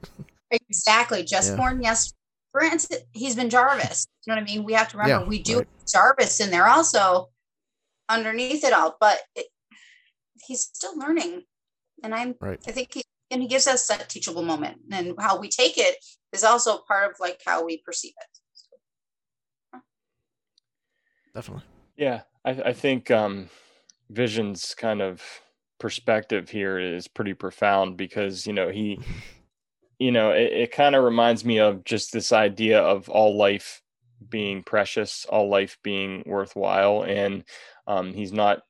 [0.51, 1.57] exactly just Yeah.
[1.57, 2.13] born yes?
[2.53, 4.07] Granted, he's been Jarvis.
[4.27, 4.65] You know what I mean?
[4.65, 5.69] We have to remember Yeah, we do right.
[5.91, 7.31] Jarvis in there also
[8.09, 9.47] underneath it all, but it,
[10.47, 11.45] he's still learning,
[12.03, 12.61] and I'm Right.
[12.67, 15.97] I think he and he gives us that teachable moment, and how we take it
[16.33, 19.81] is also part of like how we perceive it.
[21.35, 21.65] Definitely.
[21.97, 23.49] Yeah, I, I think um,
[24.11, 25.23] Vision's kind of
[25.79, 29.01] perspective here is pretty profound because you know he,
[30.03, 33.81] you know, it, it kind of reminds me of just this idea of all life
[34.29, 37.45] being precious, all life being worthwhile, and
[37.87, 38.63] um, he's not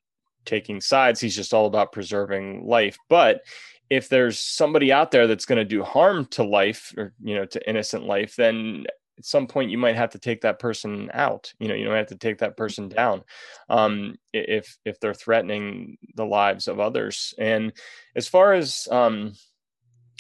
[0.45, 1.21] taking sides.
[1.21, 2.99] He's just all about preserving life.
[3.09, 3.41] But
[3.89, 7.47] if there's somebody out there that's going to do harm to life or you know
[7.47, 8.85] to innocent life, then
[9.17, 11.51] at some point you might have to take that person out.
[11.59, 13.23] You know, you don't have to take that person down
[13.71, 17.33] um, if if they're threatening the lives of others.
[17.39, 17.73] And
[18.15, 19.33] as far as um,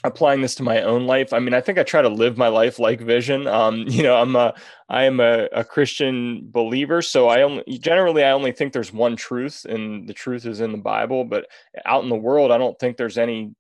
[0.05, 2.49] applying this to my own life, I mean, I think I try to live my
[2.49, 3.47] life like Vision.
[3.47, 4.55] Um, you know, I'm a
[4.89, 9.17] I am a, a Christian believer, so I only generally I only think there's one
[9.17, 11.25] truth, and the truth is in the Bible.
[11.25, 11.47] But
[11.85, 13.55] out in the world, I don't think there's any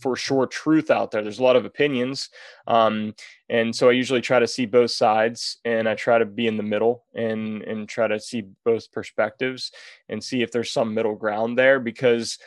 [0.00, 1.22] for sure truth out there.
[1.22, 2.28] There's a lot of opinions.
[2.66, 3.14] Um,
[3.48, 6.56] and so I usually try to see both sides and I try to be in
[6.56, 9.72] the middle and and try to see both perspectives
[10.08, 12.38] and see if there's some middle ground there because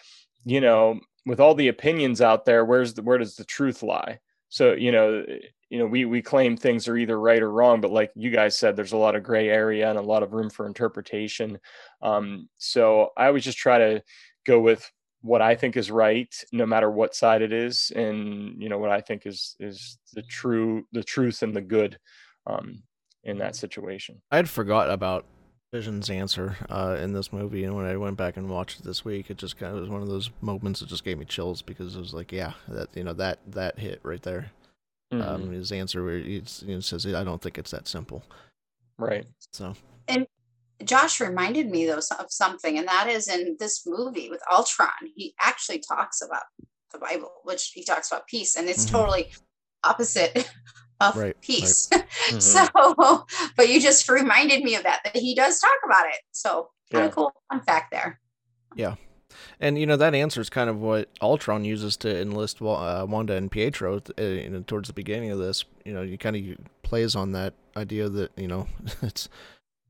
[0.46, 4.20] you know with all the opinions out there where's the where does the truth lie
[4.50, 5.24] so you know
[5.70, 8.58] you know we we claim things are either right or wrong but like you guys
[8.58, 11.60] said there's a lot of gray area and a lot of room for interpretation
[12.02, 14.02] um, so i always just try to
[14.46, 14.90] go with
[15.22, 18.92] what I think is right, no matter what side it is, and you know what
[18.92, 21.98] I think is is the true the truth and the good
[22.46, 22.84] um,
[23.24, 24.22] in that situation.
[24.32, 25.26] I had forgot about
[25.74, 29.04] Vision's answer uh, in this movie, and when I went back and watched it this
[29.04, 31.62] week, it just kind of was one of those moments that just gave me chills
[31.62, 34.52] because it was like, yeah, that you know that that hit right there.
[35.14, 35.28] Mhm.
[35.28, 38.24] Um, his answer where he you know, says, "I don't think it's that simple."
[38.98, 39.28] right.
[39.54, 39.76] So
[40.08, 40.26] And
[40.86, 44.90] Josh reminded me though of something, and that is in this movie with Ultron.
[45.16, 46.44] He actually talks about
[46.94, 48.92] the Bible, which he talks about peace, and it's Mhm.
[48.92, 49.32] totally
[49.84, 50.34] opposite
[51.00, 51.42] of Right, right.
[51.42, 51.90] peace.
[52.30, 52.42] Mhm.
[52.42, 56.20] So, but you just reminded me of that that he does talk about it.
[56.32, 57.08] So kind Yeah.
[57.10, 58.20] of cool fun fact there.
[58.76, 58.96] Yeah.
[59.60, 63.34] And you know that answer is kind of what Ultron uses to enlist uh, Wanda
[63.34, 64.02] and Pietro.
[64.18, 67.32] Uh, you know, towards the beginning of this, you know, you kind of plays on
[67.34, 68.68] that idea that you know
[69.02, 69.30] it's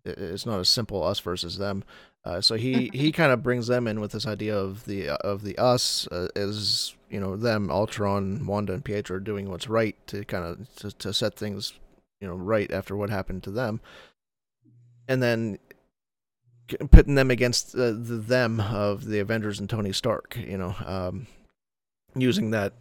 [0.05, 1.83] it's not as simple us versus them.
[2.27, 5.43] Uh, so he he kind of brings them in with this idea of the of
[5.43, 10.25] the us uh, as you know them Ultron, Wanda, and Pietro doing what's right to
[10.25, 11.73] kind of to, to set things
[12.19, 13.79] you know right after what happened to them,
[15.07, 15.57] and then
[16.91, 21.27] putting them against uh, the them of the Avengers and Tony Stark, you know, um,
[22.13, 22.73] using that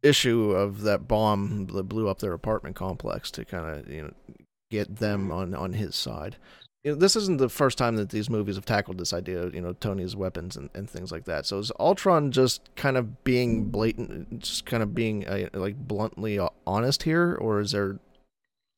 [0.00, 4.12] issue of that bomb that blew up their apartment complex to kind of you know
[4.70, 6.36] get them on on his side.
[6.86, 9.60] You know, this isn't the first time that these movies have tackled this idea, you
[9.60, 11.44] know, Tony's weapons and, and things like that.
[11.44, 16.38] So is Ultron just kind of being blatant, just kind of being uh, like bluntly
[16.64, 17.98] honest here, or is there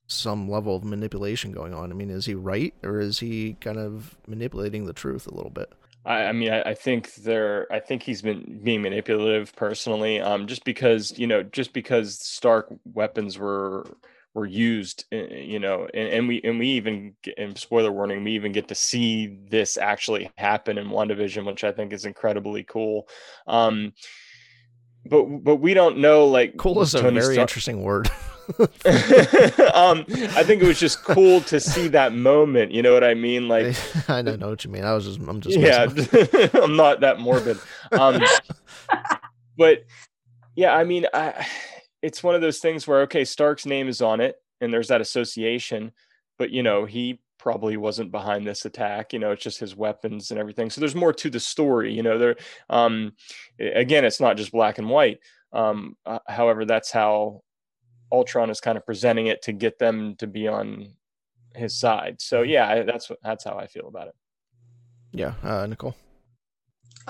[0.07, 1.93] some level of manipulation going on?
[1.93, 5.51] I mean, is he right, or is he kind of manipulating the truth a little
[5.51, 5.71] bit?
[6.07, 7.67] I, I mean, I, I think there.
[7.71, 10.19] I think he's been being manipulative personally.
[10.19, 13.85] Um, just because you know, just because Stark weapons were
[14.39, 18.33] were used, uh, you know, and, and we and we even and spoiler warning, we
[18.33, 23.09] even get to see this actually happen in WandaVision which I think is incredibly cool.
[23.47, 23.93] Um,
[25.05, 28.11] but but we don't know like Cool is a Tony very Stark- interesting word.
[28.59, 32.73] um, I think it was just cool to see that moment.
[32.73, 33.47] You know what I mean?
[33.47, 33.77] Like,
[34.09, 34.85] I don't know what you mean.
[34.85, 35.87] I was just, I'm just, yeah,
[36.55, 37.59] I'm not that morbid.
[37.93, 38.23] Um,
[39.59, 39.85] but
[40.57, 41.47] yeah, I mean, I,
[42.03, 45.01] it's one of those things where okay, Stark's name is on it, and there's that
[45.01, 45.93] association,
[46.39, 49.13] but you know, he probably wasn't behind this attack.
[49.13, 50.71] You know, it's just his weapons and everything.
[50.71, 51.93] So there's more to the story.
[51.93, 52.37] You know, there.
[52.69, 53.13] Um,
[53.59, 55.19] again, it's not just black and white.
[55.53, 57.43] Um, uh, however, that's how
[58.13, 60.89] Ultron is kind of presenting it to get them to be on
[61.55, 62.21] his side.
[62.21, 64.15] So yeah, that's that's how I feel about it.
[65.13, 65.95] yeah, uh, Nicole.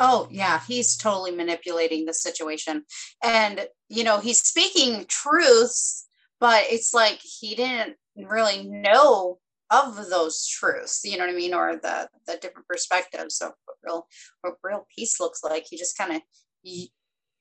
[0.00, 2.84] Oh, yeah, he's totally manipulating the situation.
[3.22, 6.06] And, you know, he's speaking truths,
[6.40, 9.38] but it's like he didn't really know
[9.70, 11.52] of those truths, you know what I mean?
[11.52, 14.06] Or the the different perspectives of what real
[14.40, 15.66] what real peace looks like.
[15.68, 16.22] He just kind of
[16.64, 16.88] y-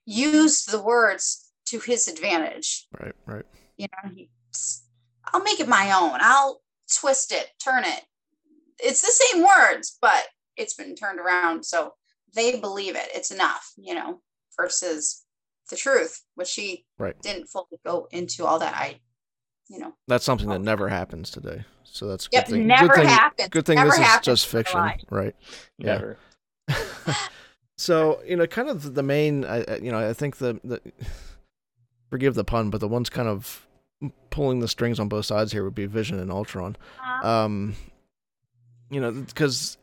[0.06, 2.88] used the words to his advantage.
[3.00, 3.46] Right, right.
[3.78, 4.30] You know, he,
[5.26, 6.20] I'll make it my own.
[6.22, 6.62] I'll
[7.00, 8.02] twist it, turn it.
[8.80, 11.66] It's the same words, but it's been turned around.
[11.66, 11.94] So
[12.38, 13.10] they believe it.
[13.14, 14.22] It's enough, you know,
[14.60, 15.26] versus
[15.70, 17.20] the truth, which she Right.
[17.22, 18.74] didn't fully go into all that.
[18.76, 19.00] I,
[19.70, 21.66] you know, That's something that never happens today.
[21.84, 22.68] So that's Yep, good thing.
[22.68, 23.50] never good thing, happens.
[23.50, 25.36] Good thing Never this is just fiction, right?
[25.78, 25.98] Yeah.
[25.98, 26.18] Never.
[27.78, 30.82] so you know, kind of the main, I, I- you know, I think the the
[32.10, 33.68] forgive the pun, but the ones kind of
[34.30, 36.78] pulling the strings on both sides here would be Vision and Ultron.
[37.24, 37.76] Um,
[38.90, 39.78] you know, because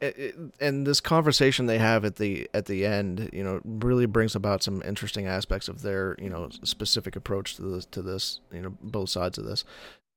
[0.61, 4.63] and this conversation they have at the at the end, you know, really brings about
[4.63, 8.75] some interesting aspects of their you know specific approach to this to this, you know,
[8.83, 9.65] both sides of this.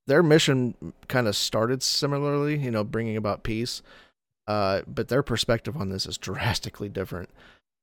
[0.06, 0.74] Their mission
[1.10, 3.82] kind of started similarly, you know, bringing about peace.
[4.48, 7.30] Uh, but their perspective on this is drastically different.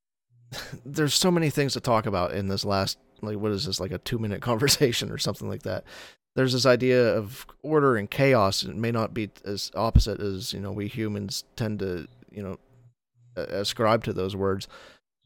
[0.87, 3.93] There's so many things to talk about in this last, like, what is this, like
[3.93, 5.85] a two minute conversation or something like that.
[6.37, 8.63] There's this idea of order and chaos.
[8.63, 12.43] And it may not be as opposite as, you know, we humans tend to, you
[12.43, 12.59] know,
[13.37, 14.69] ascribe to those words.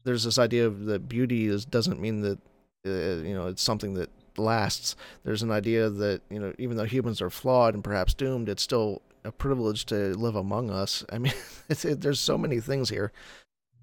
[0.03, 2.39] There's this idea of that beauty is doesn't mean that,
[2.85, 4.95] uh, you know, it's something that lasts.
[5.23, 8.63] There's an idea that, you know, even though humans are flawed and perhaps doomed, it's
[8.63, 11.03] still a privilege to live among us.
[11.11, 11.33] I mean,
[11.69, 13.11] it's, it, there's so many things here.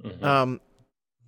[0.02, 0.22] Mhm.
[0.22, 0.60] Um,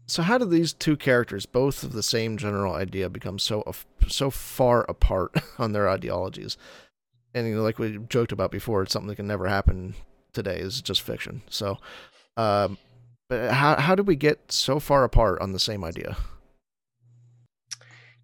[0.09, 3.63] so how do these two characters, both of the same general idea, become so
[4.09, 6.57] so far apart on their ideologies?
[7.35, 9.95] And you know, like we joked about before, it's something that can never happen
[10.33, 10.59] today.
[10.59, 11.43] Is just fiction.
[11.51, 11.79] So,
[12.37, 12.79] um,
[13.29, 16.17] but how how did we get so far apart on the same idea?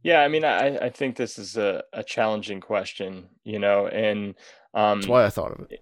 [0.02, 4.34] Yeah, I mean, I, I think this is a, a challenging question, you know, and
[4.74, 5.80] um, That's why I thought of it.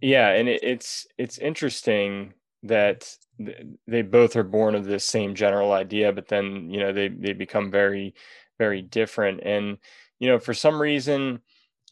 [0.00, 5.34] yeah, and it, it's it's interesting that th- they both are born of this same
[5.34, 8.14] general idea, but then you know they they become very
[8.58, 9.78] very different, and
[10.18, 11.40] you know for some reason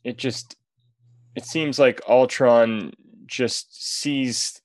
[0.04, 0.56] it just
[1.34, 2.92] it seems like Ultron
[3.26, 4.60] just sees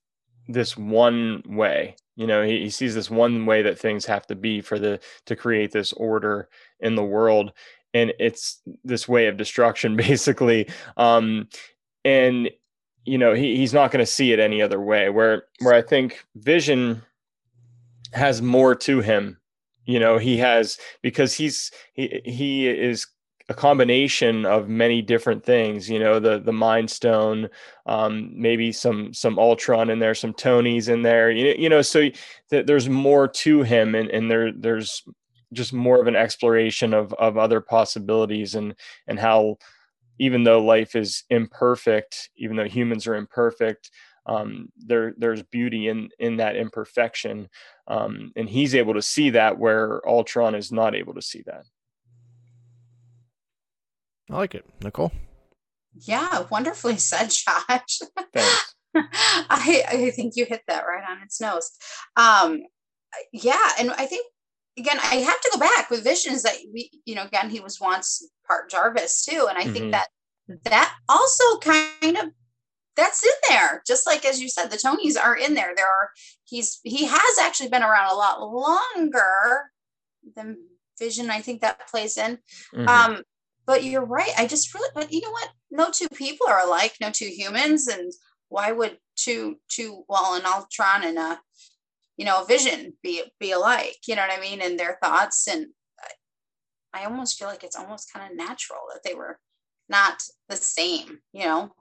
[0.48, 1.96] this one way.
[2.16, 5.00] You know, he, he sees this one way that things have to be for the
[5.26, 7.52] to create this order in the world,
[7.94, 10.70] and it's this way of destruction, basically.
[10.98, 11.48] Um,
[12.06, 12.50] and
[13.06, 15.10] you know, he, he's not going to see it any other way.
[15.10, 17.02] Where where I think Vision
[18.14, 19.38] has more to him.
[19.86, 23.08] You know, he has because he's he he is
[23.50, 27.50] a combination of many different things you know the the mind stone
[27.86, 32.10] um maybe some some ultron in there some tonys in there you, you know so
[32.50, 35.04] th- there's more to him and and there there's
[35.52, 38.76] just more of an exploration of of other possibilities and
[39.08, 39.58] and how
[40.20, 43.90] even though life is imperfect even though humans are imperfect
[44.26, 47.50] um, there there's beauty in in that imperfection
[47.88, 51.66] um, and he's able to see that where ultron is not able to see that
[54.30, 55.12] I like it, Nicole.
[55.94, 58.00] Yeah, wonderfully said, Josh.
[58.34, 58.76] Thanks.
[58.96, 61.72] I I think you hit that right on its nose.
[62.16, 62.62] Um,
[63.32, 64.26] yeah, and I think
[64.78, 67.80] again I have to go back with visions that we, you know, again he was
[67.80, 69.74] once part Jarvis too, and I Mhm.
[69.74, 70.08] think that
[70.66, 72.26] that also kind of
[72.96, 73.82] that's in there.
[73.88, 75.74] Just like as you said, the Tonys are in there.
[75.76, 76.12] There are
[76.44, 79.72] he's he has actually been around a lot longer
[80.36, 80.58] than
[81.00, 81.32] Vision.
[81.32, 82.40] I think that plays in.
[82.74, 82.88] Mhm.
[82.88, 83.24] Um,
[83.66, 84.32] but you're right.
[84.38, 85.50] I just really, but you know what?
[85.72, 86.96] No two people are alike.
[87.02, 88.12] No two humans, and
[88.50, 91.42] why would two two well, an Ultron and a
[92.18, 93.98] you know Vision be be alike?
[94.08, 94.62] You know what I mean?
[94.62, 95.68] And their thoughts, and
[96.94, 99.40] I, I almost feel like it's almost kind of natural that they were
[99.90, 101.20] not the same.
[101.32, 101.76] You know,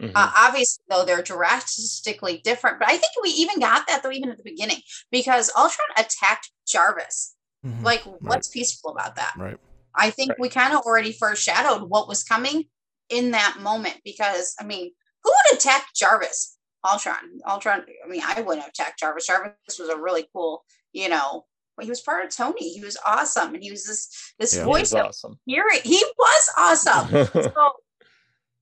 [0.00, 0.12] Mhm.
[0.14, 2.78] uh, obviously, though, they're drastically different.
[2.78, 6.50] But I think we even got that though, even at the beginning, because Ultron attacked
[6.66, 7.34] Jarvis.
[7.64, 7.82] Mhm.
[7.84, 9.34] Like, what's peaceful about that?
[9.36, 9.58] Right.
[9.94, 10.40] I think Right.
[10.40, 12.68] we kind of already foreshadowed what was coming
[13.08, 14.92] in that moment because I mean,
[15.22, 16.57] who would attack Jarvis?
[16.84, 17.40] Ultron.
[17.48, 17.84] Ultron.
[18.04, 19.26] I mean, I wouldn't have attacked Jarvis.
[19.26, 21.44] Jarvis was a really cool, you know.
[21.76, 22.72] Well, he was part of Tony.
[22.72, 24.60] He was awesome, and he was this this Yeah.
[24.60, 25.38] He voice is of awesome.
[25.46, 25.80] hearing.
[25.84, 27.26] He was awesome.
[27.42, 27.72] so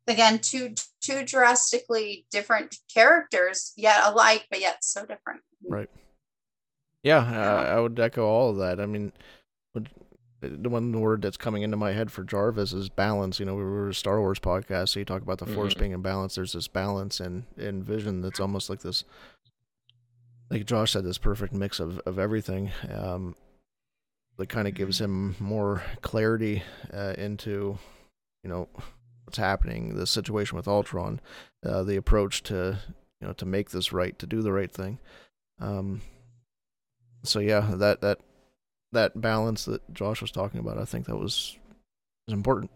[0.06, 5.40] again, two two drastically different characters, yet alike, but yet so different.
[5.66, 5.90] Right.
[7.02, 8.80] Yeah, I, I would echo all of that.
[8.80, 9.12] I mean,
[10.40, 13.40] the one word that's coming into my head for Jarvis is balance.
[13.40, 15.78] You know, we were a Star Wars podcast, so you talk about the Force Mhm.
[15.78, 16.34] being in balance.
[16.34, 19.04] There's this balance and in Vision that's almost like this
[20.50, 22.70] like Josh said, this perfect mix of of everything.
[22.90, 23.34] Um,
[24.38, 26.62] that kind of gives him more clarity
[26.92, 27.78] uh, into,
[28.44, 28.68] you know,
[29.24, 31.20] what's happening, the situation with Ultron,
[31.64, 32.78] uh, the approach to,
[33.20, 34.98] you know, to make this right, to do the right thing.
[35.58, 36.02] Um,
[37.24, 38.20] so yeah, that that
[38.96, 41.56] that balance that Josh was talking about, I think that was
[42.26, 42.70] was important.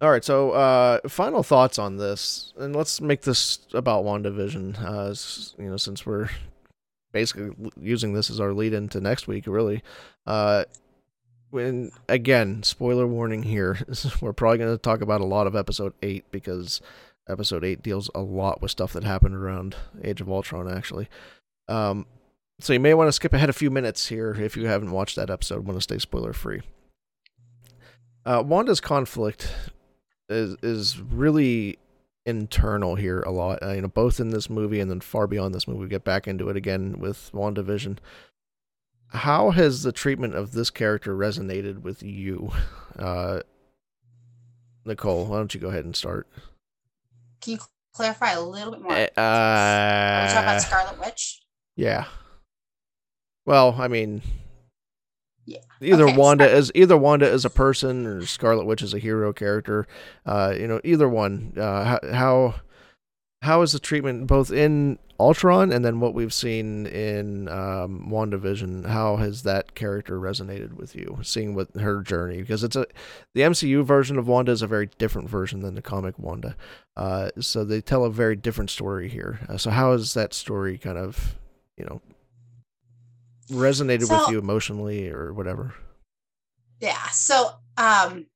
[0.00, 4.80] All right, so uh, final thoughts on this, and let's make this about WandaVision.
[4.80, 6.28] Uh, you know, since we're
[7.12, 7.50] basically
[7.80, 9.82] using this as our lead into next week, really.
[10.24, 10.64] Uh,
[11.50, 13.78] when again, spoiler warning here.
[14.20, 16.80] we're probably going to talk about a lot of Episode Eight because
[17.28, 21.08] Episode Eight deals a lot with stuff that happened around Age of Ultron, actually.
[21.68, 22.06] Um,
[22.60, 25.16] so you may want to skip ahead a few minutes here if you haven't watched
[25.16, 25.64] that episode.
[25.64, 26.62] Want to stay spoiler free.
[28.26, 29.52] Uh, Wanda's conflict
[30.28, 31.78] is is really
[32.26, 33.62] internal here a lot.
[33.62, 35.80] Uh, you know, both in this movie and then far beyond this movie.
[35.80, 37.98] We get back into it again with WandaVision.
[39.12, 42.50] How has the treatment of this character resonated with you,
[42.98, 43.40] uh,
[44.84, 45.24] Nicole?
[45.24, 46.28] Why don't you go ahead and start?
[47.40, 47.58] Can you
[47.94, 48.92] clarify a little bit more?
[48.92, 51.40] Uh, Are we talking about Scarlet Witch?
[51.76, 52.04] yeah.
[53.48, 54.20] Well, I mean,
[55.46, 55.60] Yeah.
[55.80, 59.32] either Okay, Wanda is either Wanda is a person or Scarlet Witch is a hero
[59.32, 59.86] character.
[60.26, 61.54] Uh, you know, either one.
[61.56, 62.54] Uh, how how
[63.40, 68.84] how is the treatment both in Ultron and then what we've seen in um, WandaVision?
[68.86, 72.42] How has that character resonated with you, seeing what her journey?
[72.42, 72.84] Because it's a
[73.34, 76.54] the MCU version of Wanda is a very different version than the comic Wanda.
[76.98, 79.40] Uh, so they tell a very different story here.
[79.48, 81.36] Uh, so how has that story kind of,
[81.78, 82.02] you know,
[83.50, 85.74] resonated with you emotionally or whatever?
[86.80, 87.02] Yeah.
[87.10, 88.26] So, um,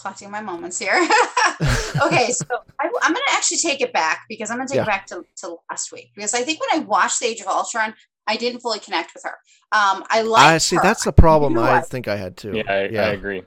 [0.00, 0.94] collecting my moments here.
[2.06, 2.46] okay, so
[2.80, 4.82] I, I'm going to actually take it back because I'm going to take Yeah.
[4.82, 7.46] it back to, to last week because I think when I watched The Age of
[7.46, 7.94] Ultron,
[8.26, 9.36] I didn't fully connect with her.
[9.72, 10.76] Um, I liked I see.
[10.76, 10.82] her.
[10.82, 11.58] That's the problem.
[11.58, 12.52] I I- think I had too.
[12.56, 13.42] Yeah, I, I agree.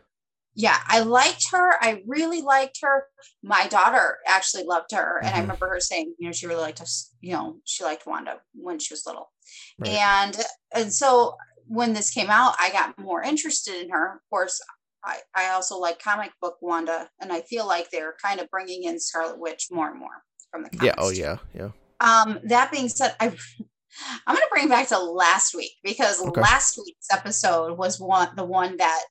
[0.56, 1.74] Yeah, I liked her.
[1.84, 3.08] I really liked her.
[3.43, 5.41] My daughter actually loved her, and I Mhm.
[5.41, 7.12] remember her saying, you know, she really liked us.
[7.22, 9.32] You know, she liked Wanda when she was little,
[9.80, 9.91] Right.
[9.91, 11.36] and and so
[11.68, 14.16] when this came out, I got more interested in her.
[14.16, 14.62] Of course,
[15.03, 18.84] I I also like comic book Wanda, and I feel like they're kind of bringing
[18.84, 20.86] in Scarlet Witch more and more from the comics.
[20.86, 20.95] Yeah.
[20.97, 21.38] Oh yeah.
[21.53, 21.72] Yeah.
[21.99, 23.28] Um, that being said, I
[24.28, 26.41] I'm gonna bring back to last week because Okay.
[26.41, 29.01] last week's episode was one the one that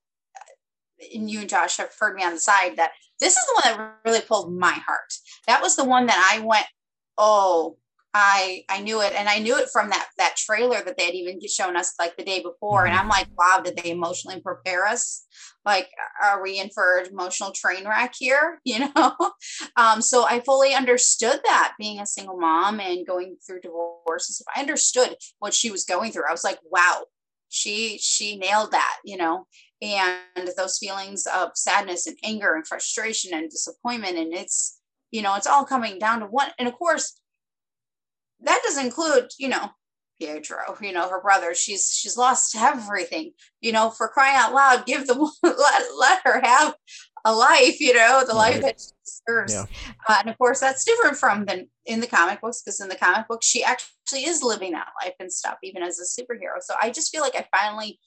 [1.14, 3.78] and you and Josh have heard me on the side that this is the one
[3.78, 5.12] that really pulled my heart.
[5.46, 6.66] That was the one that I went,
[7.16, 7.76] oh,
[8.16, 11.14] I I knew it, and I knew it from that that trailer that they had
[11.14, 14.86] even shown us like the day before, and I'm like, wow, did they emotionally prepare
[14.86, 15.26] us?
[15.64, 15.88] Like,
[16.22, 18.60] are we in for an emotional train wreck here?
[18.64, 19.14] You know,
[19.76, 24.42] um, so I fully understood that being a single mom and going through divorces.
[24.54, 26.28] I understood what she was going through.
[26.28, 27.04] I was like, wow,
[27.48, 29.46] she she nailed that, you know
[29.84, 34.80] and those feelings of sadness and anger and frustration and disappointment and it's
[35.10, 37.20] you know it's all coming down to one and of course
[38.40, 39.70] that doesn't include you know
[40.18, 44.86] pietro you know her brother she's she's lost everything you know for crying out loud
[44.86, 46.74] give the let, let her have
[47.26, 49.54] a life you know the life that she deserves.
[49.54, 49.64] Yeah.
[50.08, 52.96] uh, and of course that's different from than in the comic books because in the
[52.96, 56.60] comic books she actually is living that life and stuff even as a superhero.
[56.60, 57.98] So i just feel like i finally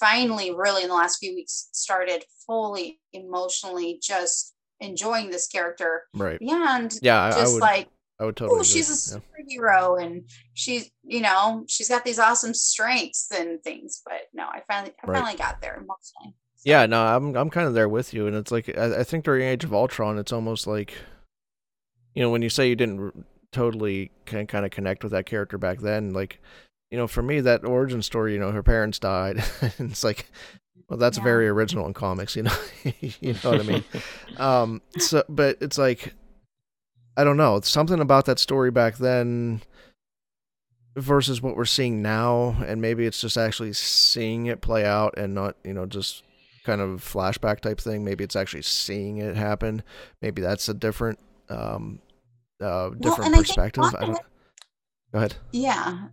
[0.00, 6.38] finally really in the last few weeks started fully emotionally just enjoying this character Right.
[6.40, 7.22] beyond Yeah.
[7.22, 7.60] I, I just would.
[7.60, 7.88] like
[8.18, 8.58] I would totally.
[8.58, 8.64] oh agree.
[8.72, 9.20] she's a Yeah.
[9.58, 14.62] superhero and she's you know she's got these awesome strengths and things but no i
[14.68, 15.18] finally i Right.
[15.22, 18.36] finally got there emotionally So, Yeah, no, I'm I'm kind of there with you, and
[18.36, 20.94] it's like I, I think during Age of Ultron, it's almost like,
[22.14, 23.12] you know, when you say you didn't r-
[23.50, 26.40] totally can kind of connect with that character back then, like,
[26.92, 29.42] you know, for me that origin story, you know, her parents died,
[29.78, 30.30] and it's like,
[30.88, 31.24] well, that's Yeah.
[31.24, 32.54] very original in comics, you know,
[33.00, 33.84] you know what I mean?
[34.36, 36.12] um, so, but it's like,
[37.16, 39.62] I don't know, something about that story back then
[40.94, 45.34] versus what we're seeing now, and maybe it's just actually seeing it play out and
[45.34, 46.22] not, you know, just
[46.64, 48.04] kind of flashback type thing.
[48.04, 49.82] Maybe it's actually seeing it happen.
[50.20, 51.18] Maybe that's a different,
[51.48, 52.00] um,
[52.60, 53.84] uh, different think perspective.
[53.98, 54.18] I don't.
[55.12, 55.34] Go ahead.
[55.52, 56.08] yeah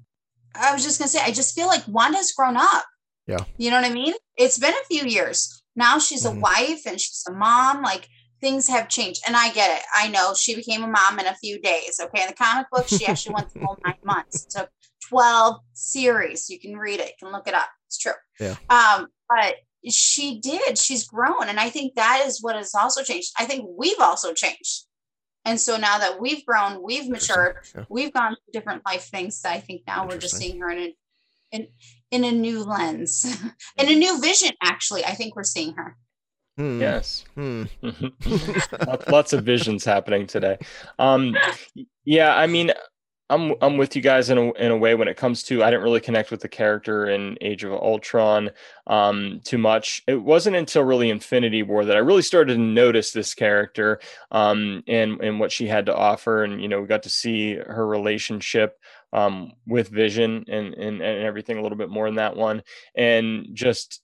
[0.56, 2.86] i was just gonna say i just feel like wanda's grown up.
[3.28, 3.44] Yeah.
[3.58, 4.14] you know what i mean?
[4.38, 5.62] It's been a few years.
[5.76, 6.38] Now she's Mhm.
[6.38, 8.08] a wife and she's a mom like
[8.42, 9.22] things have changed.
[9.28, 9.84] And i get it.
[9.94, 12.22] I know she became a mom in a few days okay?
[12.24, 14.46] In the comic book she actually went the whole nine months.
[14.46, 14.70] It took
[15.10, 16.50] 12 series.
[16.50, 17.08] You can read it.
[17.20, 17.70] You can look it up.
[17.88, 18.14] It's true.
[18.40, 18.56] Yeah.
[18.70, 19.56] um but
[19.90, 20.78] she did.
[20.78, 21.48] She's grown.
[21.48, 23.32] And i think that is what has also changed.
[23.38, 24.86] I think we've also changed
[25.46, 27.86] And so now that we've grown, we've matured, Yeah.
[27.90, 29.44] we've gone through different life things.
[29.46, 30.96] I think now we're just seeing her in a
[31.52, 31.68] in,
[32.12, 33.26] in a new lens,
[33.78, 34.52] in a new vision.
[34.62, 35.98] Actually, I think we're seeing her.
[36.58, 36.80] Hmm.
[36.82, 37.24] Yes.
[37.36, 37.64] Hmm.
[38.86, 40.58] lots, lots of visions happening today.
[41.00, 41.36] Um,
[42.04, 42.72] yeah, I mean,
[43.30, 45.70] I'm I'm with you guys in a in a way when it comes to I
[45.70, 48.50] didn't really connect with the character in Age of Ultron
[48.88, 50.02] um, too much.
[50.08, 54.00] It wasn't until really Infinity War that I really started to notice this character
[54.32, 57.56] um, and and what she had to offer, and you know, we got to see
[57.56, 58.80] her relationship
[59.14, 62.64] um, with Vision and, and and everything a little bit more in that one,
[62.96, 64.02] and just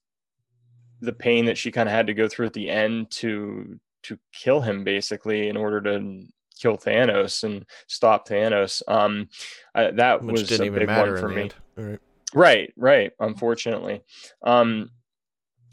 [1.02, 4.20] the pain that she kind of had to go through at the end to to
[4.32, 6.28] kill him basically in order to
[6.60, 8.82] kill Thanos and stop Thanos.
[8.88, 9.30] Um,
[9.74, 11.52] I, that Which was didn't a even big matter one for me.
[11.76, 12.00] right.
[12.34, 13.12] Right, right.
[13.20, 14.02] Unfortunately.
[14.44, 14.90] Um,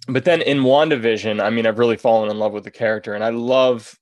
[0.08, 3.24] but then in WandaVision, I mean, I've really fallen in love with the character, and
[3.24, 3.98] I love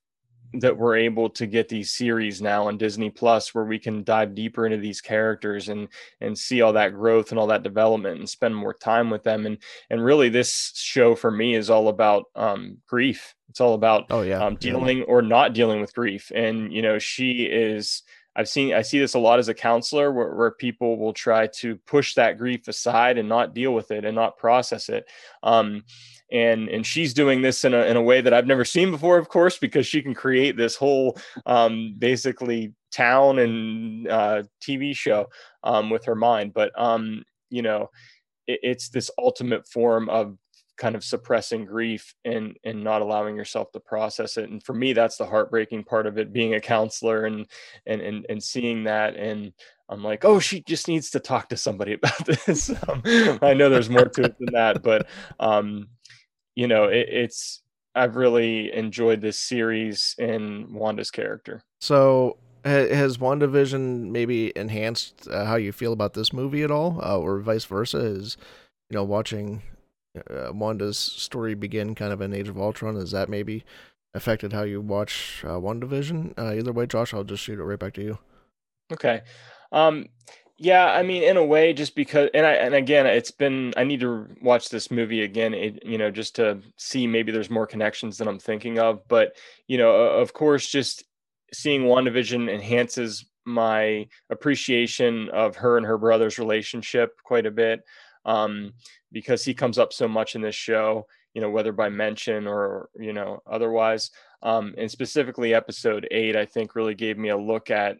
[0.53, 4.35] that we're able to get these series now on Disney Plus where we can dive
[4.35, 5.87] deeper into these characters and
[6.19, 9.45] and see all that growth and all that development and spend more time with them.
[9.45, 9.57] And
[9.89, 13.33] and really, this show for me is all about um, grief.
[13.49, 14.43] It's all about Oh yeah.
[14.43, 14.71] um, yeah.
[14.71, 16.31] dealing or not dealing with grief.
[16.35, 18.03] And you know, she is.
[18.33, 21.47] I've seen I see this a lot as a counselor where, where people will try
[21.59, 25.05] to push that grief aside and not deal with it and not process it.
[25.43, 25.83] Um,
[26.31, 29.17] and and she's doing this in a in a way that I've never seen before,
[29.17, 35.27] of course, because she can create this whole um, basically town and uh, TV show
[35.63, 36.53] um, with her mind.
[36.53, 37.89] But um, you know,
[38.47, 40.37] it, it's this ultimate form of
[40.77, 44.49] kind of suppressing grief and and not allowing yourself to process it.
[44.49, 47.45] And for me that's the heartbreaking part of it being a counselor and
[47.85, 49.15] and and, and seeing that.
[49.15, 49.53] And
[49.89, 52.69] i'm like oh she just needs to talk to somebody about this.
[52.87, 53.01] Um,
[53.41, 55.07] i know there's more to it than that but
[55.39, 55.89] um
[56.55, 57.61] you know it, it's
[57.95, 65.45] i've really enjoyed this series and wanda's character So ha- has WandaVision maybe enhanced uh,
[65.45, 67.97] how you feel about this movie at all, uh, or vice versa?
[67.97, 68.37] Is
[68.89, 69.63] you know watching
[70.29, 72.95] uh, Wanda's story begin kind of in Age of Ultron?
[72.95, 73.63] Has that maybe
[74.13, 76.37] affected how you watch uh, WandaVision?
[76.37, 78.19] Uh, either way, Josh, I'll just shoot it right back to you.
[78.91, 79.21] Okay.
[79.71, 80.07] Um
[80.63, 83.83] yeah, I mean in a way just because and I and again it's been I
[83.83, 87.65] need to watch this movie again it, you know just to see maybe there's more
[87.65, 89.35] connections than I'm thinking of but
[89.67, 91.03] you know of course just
[91.51, 97.81] seeing WandaVision enhances my appreciation of her and her brother's relationship quite a bit
[98.25, 98.71] um
[99.11, 102.89] because he comes up so much in this show you know whether by mention or
[102.99, 104.11] you know otherwise
[104.43, 107.97] um and specifically episode 8 I think really gave me a look at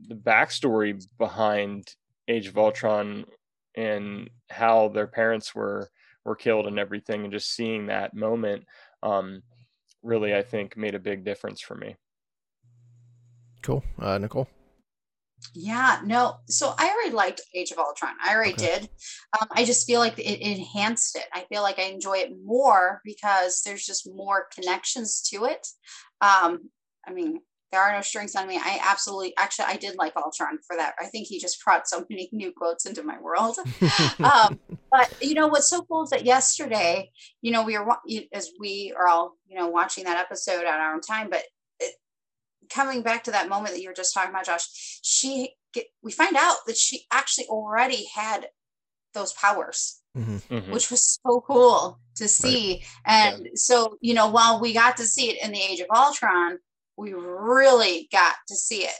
[0.00, 1.94] the backstory behind
[2.28, 3.24] Age of Ultron
[3.76, 5.90] and how their parents were
[6.24, 8.64] were killed and everything, and just seeing that moment,
[9.02, 9.42] um,
[10.02, 11.96] really, I think, made a big difference for me.
[13.62, 14.48] Cool, uh, Nicole.
[15.52, 16.36] Yeah, no.
[16.48, 18.14] So I already liked Age of Ultron.
[18.24, 18.78] I already Okay.
[18.78, 18.88] did.
[19.38, 21.24] Um, I just feel like it enhanced it.
[21.34, 25.66] I feel like I enjoy it more because there's just more connections to it.
[26.22, 26.70] Um,
[27.06, 27.40] I mean,
[27.74, 28.56] there are no strings on me.
[28.56, 30.94] I absolutely, actually, I did like Ultron for that.
[31.00, 33.56] I think he just brought so many new quotes into my world.
[34.22, 34.60] um,
[34.92, 37.10] but you know what's so cool is that yesterday,
[37.42, 40.60] you know, we were wa- you- as we are all, you know, watching that episode
[40.64, 41.42] at our own time, but
[41.80, 41.94] it,
[42.70, 46.12] coming back to that moment that you were just talking about, Josh, she get, we
[46.12, 48.46] find out that she actually already had
[49.14, 50.70] those powers, Mhm.
[50.72, 52.84] which was so cool to see.
[53.04, 56.58] And so, you know, while we got to see it in the Age of Ultron,
[56.96, 58.94] we really got to see it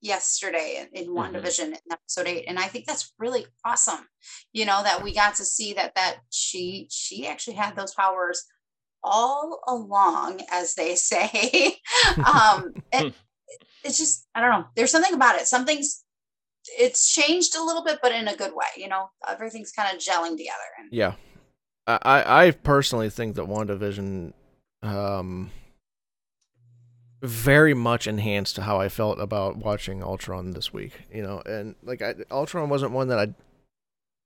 [0.00, 1.14] yesterday in, in Mhm.
[1.16, 2.44] WandaVision in episode eight.
[2.46, 4.06] And I think that's really awesome.
[4.52, 8.44] You know, that we got to see that that she she actually had those powers
[9.02, 11.78] all along, as they say.
[12.26, 13.14] um it,
[13.84, 14.66] it's just I don't know.
[14.76, 15.46] There's something about it.
[15.46, 16.02] Something's
[16.78, 18.66] it's changed a little bit, but in a good way.
[18.76, 20.70] You know, everything's kind of gelling together.
[20.78, 21.14] And Yeah,
[21.86, 24.32] I I I personally think that WandaVision,
[24.82, 25.50] um,
[27.24, 30.92] very much enhanced how I felt about watching Ultron this week.
[31.12, 33.34] You know, and like I, Ultron wasn't one that I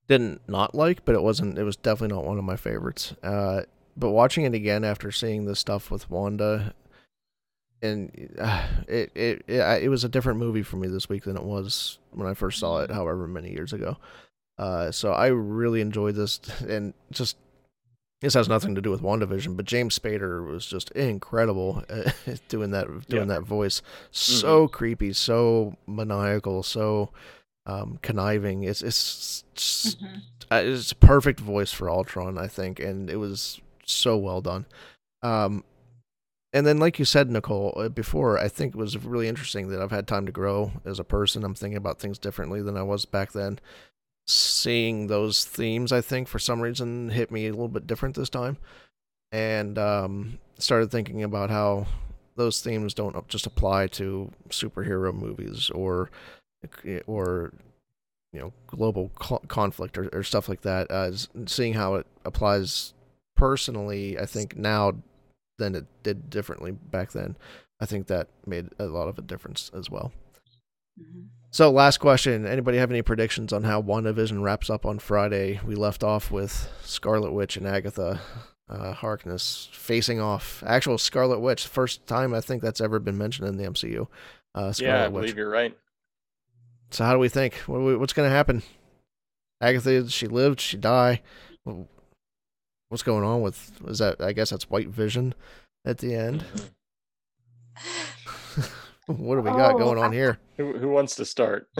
[0.09, 1.59] didn't not like, but it wasn't.
[1.59, 3.15] It was definitely not one of my favorites.
[3.23, 3.63] Uh,
[3.97, 6.75] but watching it again after seeing the stuff with Wanda,
[7.83, 11.37] and uh, it, it it it was a different movie for me this week than
[11.37, 13.97] it was when I first saw it, however many years ago.
[14.59, 17.37] Uh, so I really enjoyed this, and just
[18.21, 21.85] this has nothing to do with WandaVision, but James Spader was just incredible
[22.49, 23.81] doing that doing that voice.
[24.11, 27.11] So creepy, so maniacal, so
[27.67, 28.65] um, conniving.
[28.65, 29.97] It's it's it's,
[30.51, 34.67] uh, it's a perfect voice for Ultron, I think, and it was so well done.
[35.23, 35.65] Um,
[36.53, 39.81] and then like you said nicole uh, before i think it was really interesting that
[39.81, 42.83] i've had time to grow as a person i'm thinking about things differently than i
[42.83, 43.59] was back then
[44.29, 48.29] seeing those themes i think for some reason hit me a little bit different this
[48.29, 48.59] time
[49.33, 51.87] and um, started thinking about how
[52.37, 56.11] those themes don't just apply to superhero movies or
[57.07, 57.53] or
[58.33, 61.11] you know global co- conflict or, or, stuff like that uh,
[61.47, 62.93] seeing how it applies
[63.37, 64.93] personally i think now
[65.59, 67.37] than it did differently back then
[67.81, 70.13] i think that made a lot of a difference as well
[71.01, 71.27] mm-hmm.
[71.51, 75.75] So last question anybody have any predictions on how wandavision wraps up on friday we
[75.75, 78.21] left off with scarlet witch and agatha
[78.69, 83.49] uh, harkness facing off actual scarlet witch first time i think that's ever been mentioned
[83.49, 84.07] in the mcu
[84.55, 85.77] uh, yeah i believe you're right
[86.91, 87.55] so how do we think?
[87.67, 88.63] what's going to happen?
[89.61, 91.21] Agatha, she lived, she died.
[92.89, 93.73] What's going on with?
[93.87, 94.21] Is that?
[94.21, 95.35] I guess that's White Vision
[95.85, 96.45] at the end.
[99.17, 100.39] what do we got oh, going on here?
[100.59, 101.69] Who, who wants to start?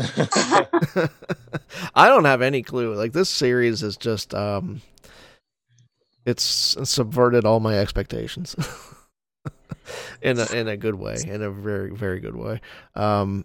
[1.95, 2.95] I don't have any clue.
[2.95, 4.83] Like this series is just um
[6.25, 6.45] it's
[6.85, 8.55] subverted all my expectations.
[10.23, 12.61] in a in a good way, in a very very good way.
[12.95, 13.45] Um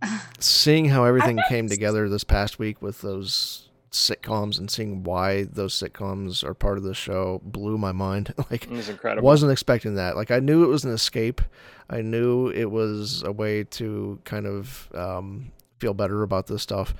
[0.38, 5.74] seeing how everything came together this past week with those sitcoms and seeing why those
[5.74, 8.34] sitcoms are part of the show blew my mind.
[8.50, 9.26] like it was incredible.
[9.26, 10.16] Wasn't expecting that.
[10.16, 11.40] Like I knew it was an escape.
[11.88, 16.94] I knew it was a way to kind of um, feel better about this stuff.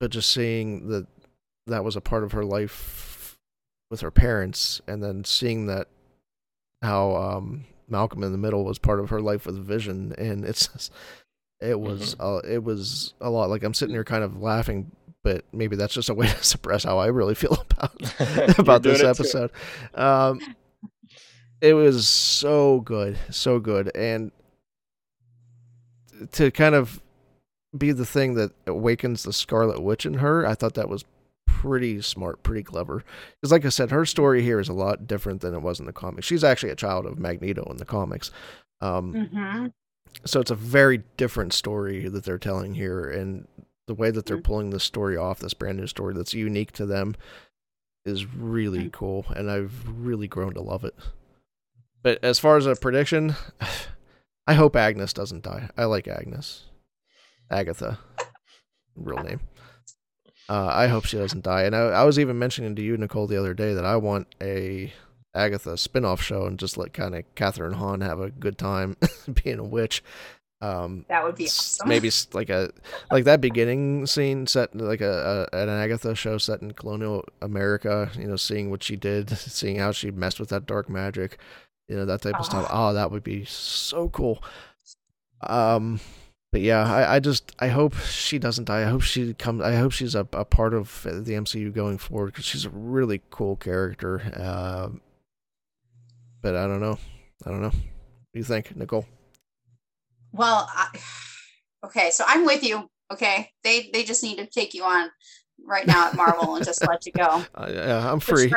[0.00, 1.06] But just seeing that
[1.66, 3.38] that was a part of her life
[3.90, 5.88] with her parents, and then seeing that
[6.82, 10.90] how um, Malcolm in the Middle was part of her life with Vision, and it's
[11.60, 12.48] it was mm-hmm.
[12.48, 13.48] uh, it was a lot.
[13.48, 14.90] Like I'm sitting here kind of laughing,
[15.26, 19.02] but maybe that's just a way to suppress how I really feel about about this
[19.02, 19.50] episode.
[19.92, 20.40] Um,
[21.60, 24.30] it was so good, so good, and
[26.30, 27.02] to kind of
[27.76, 31.04] be the thing that awakens the Scarlet Witch in her, I thought that was
[31.44, 33.02] pretty smart, pretty clever.
[33.40, 35.86] Because, like I said, her story here is a lot different than it was in
[35.86, 36.26] the comics.
[36.26, 38.30] She's actually a child of Magneto in the comics.
[38.80, 39.66] Um, mm-hmm
[40.24, 43.46] so it's a very different story that they're telling here and
[43.86, 44.44] the way that they're mm-hmm.
[44.44, 47.14] pulling this story off this brand new story that's unique to them
[48.04, 48.88] is really mm-hmm.
[48.88, 50.94] cool and i've really grown to love it
[52.02, 53.34] but as far as a prediction
[54.46, 56.64] i hope agnes doesn't die i like agnes
[57.50, 57.98] agatha
[58.96, 59.40] real name
[60.48, 63.26] uh, i hope she doesn't die and I, I was even mentioning to you nicole
[63.26, 64.92] the other day that i want a
[65.36, 68.96] Agatha spin-off show and just let kind of Kathryn Hahn have a good time
[69.44, 70.02] being a witch.
[70.62, 71.88] Um, that would be awesome.
[71.88, 72.70] Maybe like a
[73.10, 78.10] like that beginning scene set like a, a, an Agatha show set in colonial America.
[78.18, 81.38] You know, seeing what she did, seeing how she messed with that dark magic,
[81.88, 82.68] you know that type of stuff.
[82.70, 84.42] Oh, that would be so cool.
[85.42, 86.00] Um,
[86.52, 88.82] but yeah, I, I just I hope she doesn't die.
[88.82, 89.60] I hope she comes.
[89.60, 93.20] I hope she's a, a part of the MCU going forward because she's a really
[93.28, 94.22] cool character.
[94.34, 94.88] Uh,
[96.40, 96.98] but I don't know.
[97.44, 97.68] I don't know.
[97.68, 99.04] What do you think, Nicole?
[100.36, 100.88] Well, I,
[101.84, 102.88] okay, so I'm with you.
[103.12, 105.10] Okay, they they just need to take you on
[105.64, 107.44] right now at Marvel and just let you go.
[107.54, 108.52] Uh, yeah, I'm free.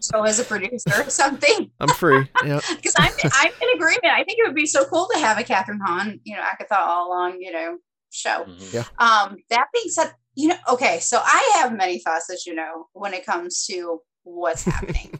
[0.00, 1.70] So as a producer or something.
[1.80, 2.28] I'm free.
[2.44, 2.60] Yeah.
[2.76, 4.06] Because I'm I'm in agreement.
[4.06, 6.78] I think it would be so cool to have a Kathryn Hahn, you know, Agatha
[6.78, 7.78] all along, you know,
[8.10, 8.44] show.
[8.44, 8.76] Mm-hmm.
[8.76, 8.84] Yeah.
[8.98, 12.86] Um, that being said, you know, okay, so I have many thoughts, as you know,
[12.92, 15.18] when it comes to what's happening.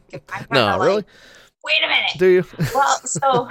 [0.53, 1.05] no, like, really
[1.65, 2.11] wait a minute.
[2.19, 2.45] Do you?
[2.75, 3.49] well, so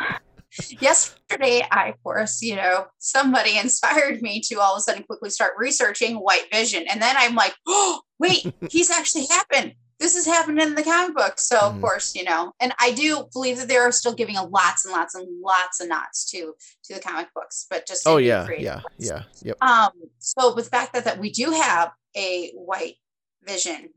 [0.79, 5.29] yesterday, I, of course, you know, somebody inspired me to all of a sudden quickly
[5.29, 6.85] start researching White Vision.
[6.89, 9.73] And then I'm like, oh, wait, he's actually happened.
[9.99, 11.39] This has happened in the comic book.
[11.39, 11.73] So, mm.
[11.73, 14.85] of course, you know, and I do believe that they are still giving a lots
[14.85, 16.53] and lots and lots of nods to
[16.83, 19.57] to the comic books, but just oh yeah, yeah, yeah, yep.
[19.59, 19.89] Um,
[20.19, 22.97] so with the fact that that we do have a White
[23.43, 23.89] Vision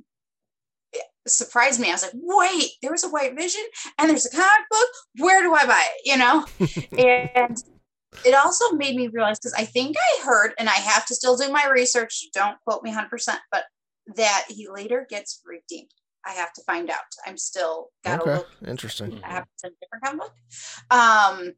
[1.27, 1.89] surprised me.
[1.89, 3.63] I was like, wait, there was a white vision
[3.99, 4.89] and there's a comic book.
[5.19, 6.01] Where do I buy it?
[6.05, 6.47] You know?
[7.39, 7.57] and
[8.25, 11.37] it also made me realize because I think I heard, and I have to still
[11.37, 13.09] do my research, don't quote me 100%,
[13.53, 13.65] but
[14.17, 15.91] that he later gets redeemed.
[16.27, 16.99] I have to find out.
[17.27, 18.35] I'm still got to okay.
[18.35, 18.49] look.
[18.67, 19.21] Interesting.
[19.25, 20.35] I have a different comic book.
[20.91, 21.53] Um,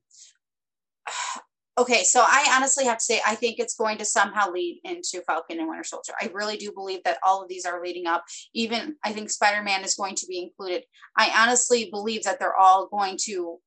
[1.79, 5.23] okay, so I honestly have to say, I think it's going to somehow lead into
[5.27, 6.13] Falcon and Winter Soldier.
[6.21, 8.25] I really do believe that all of these are leading up.
[8.55, 10.85] Even I think Spider Man is going to be included.
[11.17, 13.59] I honestly believe that they're all going to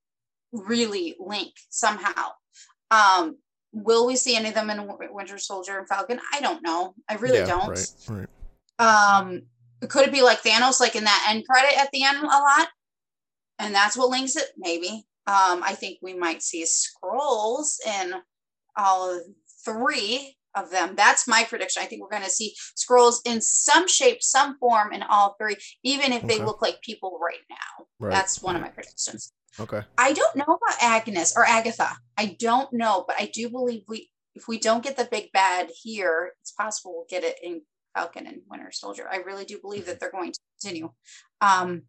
[0.52, 2.30] really link somehow.
[2.92, 3.38] Um,
[3.72, 6.20] will we see any of them in Winter Soldier and Falcon?
[6.34, 6.94] I don't know.
[7.10, 7.70] I really yeah, don't.
[7.70, 8.28] Right,
[8.80, 9.18] right.
[9.18, 9.42] Um,
[9.88, 12.70] could it be like Thanos, like in that end credit at the end a lot?
[13.60, 14.46] And that's what links it?
[14.58, 15.06] Maybe.
[15.28, 18.14] Um, I think we might see Skrulls in
[18.78, 19.20] all
[19.64, 20.96] three of them.
[20.96, 21.84] That's my prediction.
[21.84, 25.58] I think we're going to see Skrulls in some shape, some form in all three,
[25.84, 27.86] even if they look like people right now.
[28.00, 28.12] Right.
[28.14, 29.34] That's one of my predictions.
[29.60, 29.82] Okay.
[29.98, 31.90] I don't know about Agnes or Agatha.
[32.18, 35.70] I don't know, but I do believe we if we don't get the big bad
[35.82, 37.62] here, it's possible we'll get it in
[37.96, 39.08] Falcon and Winter Soldier.
[39.10, 40.90] I really do believe that they're going to continue.
[41.42, 41.84] Um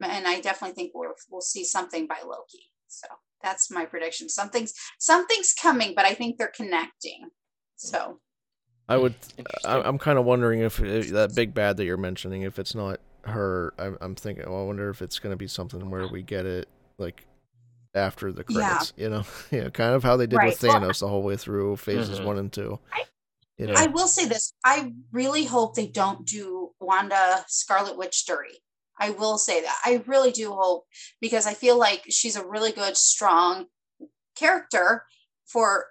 [0.00, 2.70] and I definitely think we'll we'll see something by Loki.
[2.88, 3.06] So
[3.42, 4.28] that's my prediction.
[4.28, 7.28] Something's something's coming, but I think they're connecting.
[7.76, 8.20] So
[8.88, 9.14] I would.
[9.14, 9.82] I, Interesting.
[9.86, 13.00] I'm kind of wondering if, if that big bad that you're mentioning, if it's not
[13.24, 14.44] her, I'm, I'm thinking.
[14.50, 16.68] Well, I wonder if it's going to be something where we get it
[16.98, 17.26] like
[17.94, 18.62] after the Yeah.
[18.62, 18.92] credits.
[18.96, 20.72] You know, yeah, kind of how they did with Right.
[20.72, 22.24] Well, Thanos the whole way through phases Mhm.
[22.24, 22.78] one and two.
[22.92, 23.04] I-
[23.58, 24.54] you know, I will say this.
[24.64, 28.62] I really hope they don't do Wanda Scarlet Witch dirty.
[29.00, 29.78] I will say that.
[29.84, 30.84] I really do hope
[31.20, 33.66] because I feel like she's a really good, strong
[34.36, 35.04] character
[35.46, 35.86] for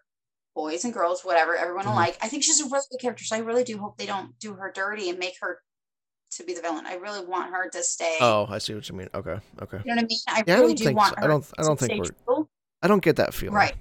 [0.56, 1.92] boys and girls, whatever, everyone Mhm.
[1.94, 2.18] alike.
[2.22, 3.24] I think she's a really good character.
[3.24, 5.62] So I really do hope they don't do her dirty and make her
[6.32, 6.86] to be the villain.
[6.86, 8.18] I really want her to stay.
[8.20, 9.10] oh, I see what you mean.
[9.14, 9.78] Okay, okay.
[9.86, 10.20] You know what I mean?
[10.28, 11.24] I Yeah, really don't do want so.
[11.24, 12.50] I don't- I don't to think stay we're- true.
[12.82, 13.56] I don't get that feeling.
[13.56, 13.76] Right.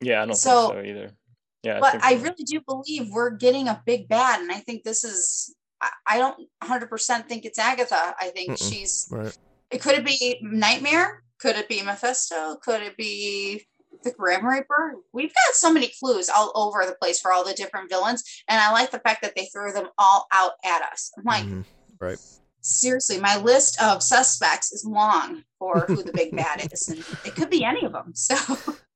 [0.00, 1.16] yeah, I don't So- think so either.
[1.62, 5.02] Yeah, but I really do believe we're getting a big bad, and I think this
[5.04, 5.54] is.
[5.80, 8.14] I, I don't 100 percent think it's Agatha.
[8.20, 8.68] I think Mm-mm.
[8.70, 9.08] she's.
[9.10, 9.36] Right.
[9.70, 11.22] It could it be Nightmare?
[11.40, 12.56] Could it be Mephisto?
[12.56, 13.64] Could it be
[14.02, 14.94] the Grim Reaper?
[15.12, 18.58] We've got so many clues all over the place for all the different villains, and
[18.60, 21.12] I like the fact that they threw them all out at us.
[21.18, 21.64] I'm like, Mhm.
[22.00, 22.18] Right.
[22.60, 27.34] seriously, my list of suspects is long for who the big bad is, and it
[27.36, 28.14] could be any of them.
[28.14, 28.36] So,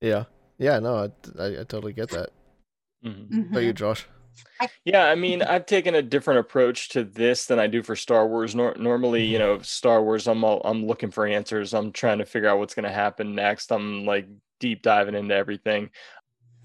[0.00, 0.24] Yeah.
[0.58, 0.78] Yeah.
[0.78, 2.30] No, I, I, I totally get that.
[3.04, 3.32] Mhm.
[3.32, 4.06] How about you, Josh?
[4.84, 8.26] Yeah, I mean, I've taken a different approach to this than I do for Star
[8.26, 8.54] Wars.
[8.54, 9.46] Nor- normally, you mm-hmm.
[9.46, 11.74] know, Star Wars, I'm all, I'm looking for answers.
[11.74, 13.72] I'm trying to figure out what's going to happen next.
[13.72, 14.28] I'm like
[14.60, 15.90] deep diving into everything.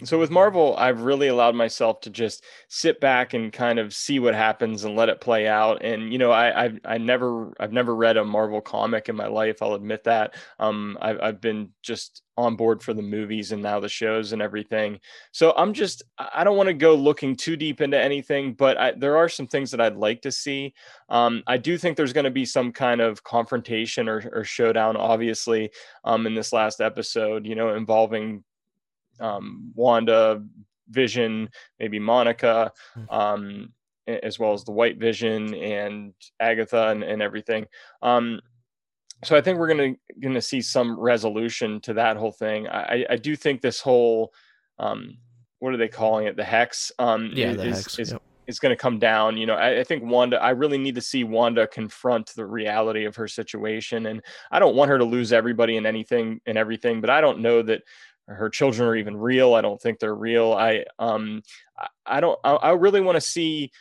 [0.04, 4.20] So with Marvel, I've really allowed myself to just sit back and kind of see
[4.20, 5.84] what happens and let it play out.
[5.84, 9.26] And you know, I I've I never I've never read a Marvel comic in my
[9.26, 9.62] life.
[9.62, 10.36] I'll admit that.
[10.60, 14.41] Um, I've I've been just on board for the movies and now the shows and
[14.41, 15.00] everything.
[15.32, 18.91] So I'm just I don't want to go looking too deep into anything, but I,
[18.91, 20.76] there are some things that I'd like to see.
[21.10, 24.95] Um, I do think there's going to be some kind of confrontation or, or showdown,
[24.95, 25.72] obviously,
[26.04, 27.48] um, in this last episode.
[27.48, 28.43] You know, involving
[29.20, 30.43] um, Wanda,
[30.89, 31.49] Vision,
[31.80, 33.13] maybe Monica, Mhm.
[33.13, 33.74] um,
[34.07, 37.65] as well as the White Vision and Agatha and, and everything.
[38.01, 38.39] Um,
[39.24, 42.68] so I think we're gonna gonna see some resolution to that whole thing.
[42.68, 44.32] I, I- do think this whole
[44.80, 45.18] um,
[45.59, 46.36] what are they calling it?
[46.38, 47.99] The hex um, Yeah, is, the is, hex.
[47.99, 48.22] is yep.
[48.45, 49.36] is going to come down.
[49.36, 53.05] You know, I, I think Wanda, I really need to see Wanda confront the reality
[53.05, 54.05] of her situation.
[54.05, 57.39] And I don't want her to lose everybody and anything and everything, but I don't
[57.39, 57.82] know that
[58.28, 59.53] her children are even real.
[59.53, 60.53] I don't think they're real.
[60.53, 61.41] I, um,
[62.05, 63.71] I, don't, I, I really want to see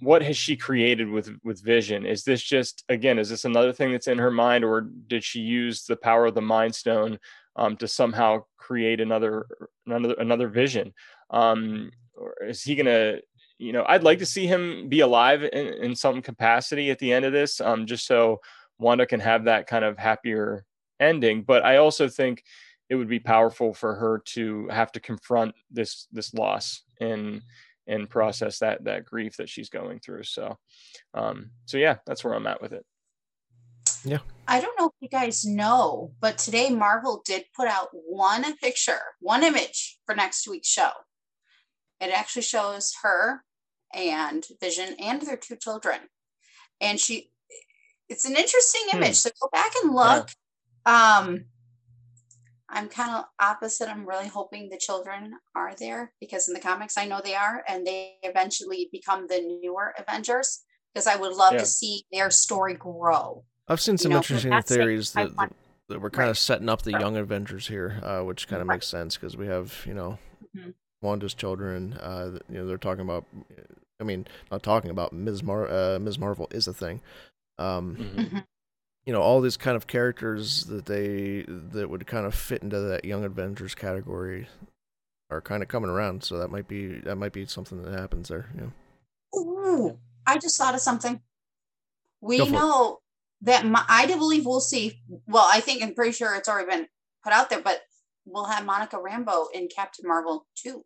[0.00, 2.04] what has she created with, with vision?
[2.04, 5.40] Is this just, again, is this another thing that's in her mind or did she
[5.40, 7.20] use the power of the mind stone
[7.54, 9.46] um, to somehow create another,
[9.86, 10.92] another, another vision?
[11.30, 13.20] Um, or is he to,
[13.58, 17.12] you know, I'd like to see him be alive in, in some capacity at the
[17.12, 18.40] end of this, um, just so
[18.78, 20.64] Wanda can have that kind of happier
[20.98, 21.42] ending.
[21.42, 22.42] But I also think
[22.92, 27.40] it would be powerful for her to have to confront this this loss and
[27.86, 30.24] and process that that grief that she's going through.
[30.24, 30.58] So,
[31.14, 32.84] um, so yeah, that's where I'm at with it.
[34.04, 34.18] Yeah.
[34.46, 39.00] I don't know if you guys know, but today Marvel did put out one picture,
[39.20, 40.90] one image for next week's show.
[41.98, 43.42] It actually shows her
[43.94, 46.00] and Vision and their two children.
[46.78, 47.30] And she
[48.10, 48.98] it's an interesting Hmm.
[48.98, 49.14] image.
[49.14, 50.28] So go back and look.
[50.84, 51.46] Um
[52.72, 53.88] I'm kind of opposite.
[53.88, 57.62] I'm really hoping the children are there because in the comics I know they are
[57.68, 60.62] and they eventually become the newer Avengers
[60.92, 61.58] because I would love Yeah.
[61.60, 63.44] to see their story grow.
[63.68, 65.56] I've seen some know, interesting theories I that, want-
[65.88, 66.30] that we're kind Right.
[66.30, 67.00] of setting up the Right.
[67.00, 68.76] young Avengers here, uh, which kind of Right.
[68.76, 70.18] makes sense because we have, you know,
[70.56, 70.74] Mhm.
[71.02, 71.94] Wanda's children.
[71.94, 73.24] Uh, you know, they're talking about.
[74.00, 75.42] I mean, not talking about Ms.
[75.42, 75.68] Mar.
[75.68, 76.18] Uh, Ms.
[76.18, 77.00] Marvel is a thing.
[77.58, 78.46] Um, Mhm.
[79.04, 82.78] You know, all these kind of characters that they that would kind of fit into
[82.78, 84.46] that young Avengers category
[85.30, 86.22] are kind of coming around.
[86.22, 88.48] So that might be that might be something that happens there.
[88.56, 89.38] Yeah.
[89.38, 91.20] Ooh, I just thought of something.
[92.20, 92.50] We for it.
[92.50, 93.00] know
[93.40, 95.00] that my, I do believe we'll see.
[95.26, 96.86] Well, I think I'm pretty sure it's already been
[97.24, 97.80] put out there, but
[98.24, 100.84] we'll have Monica Rambeau in Captain Marvel too.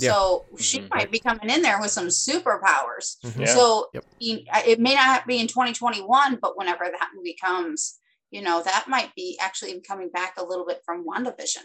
[0.00, 0.12] Yeah.
[0.12, 0.90] So she Mhm.
[0.90, 3.18] might be coming in there with some superpowers.
[3.22, 3.40] Mhm.
[3.46, 3.54] Yeah.
[3.54, 4.04] So Yep.
[4.20, 7.98] it may not be in 2021, but whenever that movie comes,
[8.30, 11.64] you know, that might be actually coming back a little bit from WandaVision.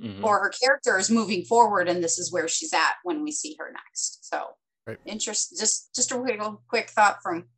[0.00, 0.22] Mhm.
[0.24, 3.56] Or her character is moving forward and this is where she's at when we see
[3.58, 4.24] her next.
[4.28, 4.56] So
[4.86, 4.98] Right.
[5.04, 7.48] interest just just a real quick thought from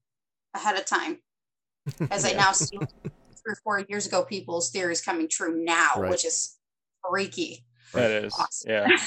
[0.53, 1.22] ahead of time.
[2.11, 6.11] As I now see three or four years ago, people's theories coming true now, Right.
[6.11, 6.57] which is
[7.09, 7.64] freaky.
[7.93, 8.70] that is, Awesome.
[8.70, 8.89] yeah.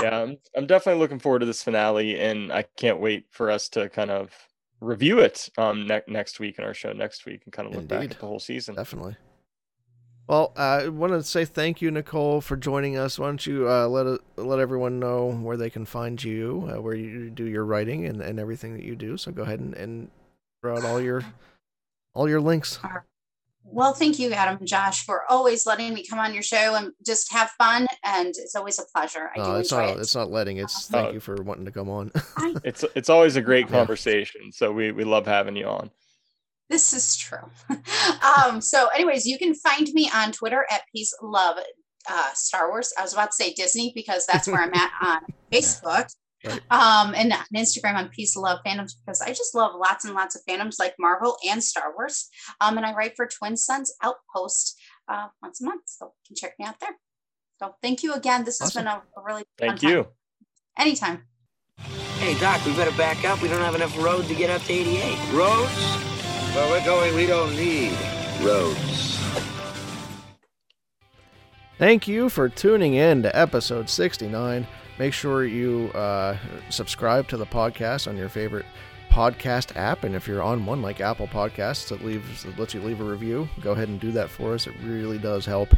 [0.00, 3.68] yeah, I'm, I'm definitely looking forward to this finale, and I can't wait for us
[3.70, 4.30] to kind of
[4.80, 7.88] review it um ne- next week in our show next week and kind of look
[7.88, 8.74] back at the whole season.
[8.74, 9.16] Definitely.
[10.28, 13.16] Well, I want to say thank you, Nicole, for joining us.
[13.16, 16.82] Why don't you uh, let it, let everyone know where they can find you, uh,
[16.82, 19.16] where you do your writing and, and everything that you do.
[19.16, 20.10] So go ahead and, and
[20.62, 21.22] throw out all your
[22.12, 22.80] all your links.
[23.68, 26.92] Well, thank you, Adam and Josh, for always letting me come on your show and
[27.04, 27.86] just have fun.
[28.04, 29.30] And it's always a pleasure.
[29.34, 30.00] I No, do it's enjoy not it.
[30.00, 30.56] it's not letting.
[30.58, 30.98] It's Oh.
[31.02, 32.10] thank you for wanting to come on.
[32.64, 33.72] It's it's always a great Yeah.
[33.78, 35.90] conversation, so we we love having you on.
[36.68, 37.48] This is true.
[38.44, 41.58] um, so, anyways, you can find me on Twitter at Peace Love
[42.08, 42.92] uh, Star Wars.
[42.98, 45.20] I was about to say Disney because that's where I'm at on
[45.52, 46.12] Facebook.
[46.46, 46.60] Right.
[46.70, 50.36] Um, and on Instagram on Peace Love Fandoms because I just love lots and lots
[50.36, 52.28] of fandoms like Marvel and Star Wars.
[52.60, 54.78] Um, and I write for Twin Suns Outpost
[55.08, 55.82] uh, once a month.
[55.86, 56.96] So you can check me out there.
[57.58, 58.44] So thank you again.
[58.44, 59.90] This has been a, a really fun Thank time.
[59.90, 60.06] you.
[60.78, 61.22] Anytime.
[62.18, 63.42] Hey, Doc, we better back up.
[63.42, 65.32] We don't have enough road to get up to 88.
[65.32, 66.06] Roads?
[66.54, 67.92] Where we're going, we don't need
[68.42, 69.18] roads.
[71.78, 74.66] Thank you for tuning in to episode 69.
[74.98, 76.36] Make sure you uh,
[76.70, 78.66] subscribe to the podcast on your favorite
[79.10, 80.04] podcast app.
[80.04, 83.04] And if you're on one like Apple Podcasts that leaves that lets you leave a
[83.04, 84.66] review, go ahead and do that for us.
[84.66, 85.74] It really does help.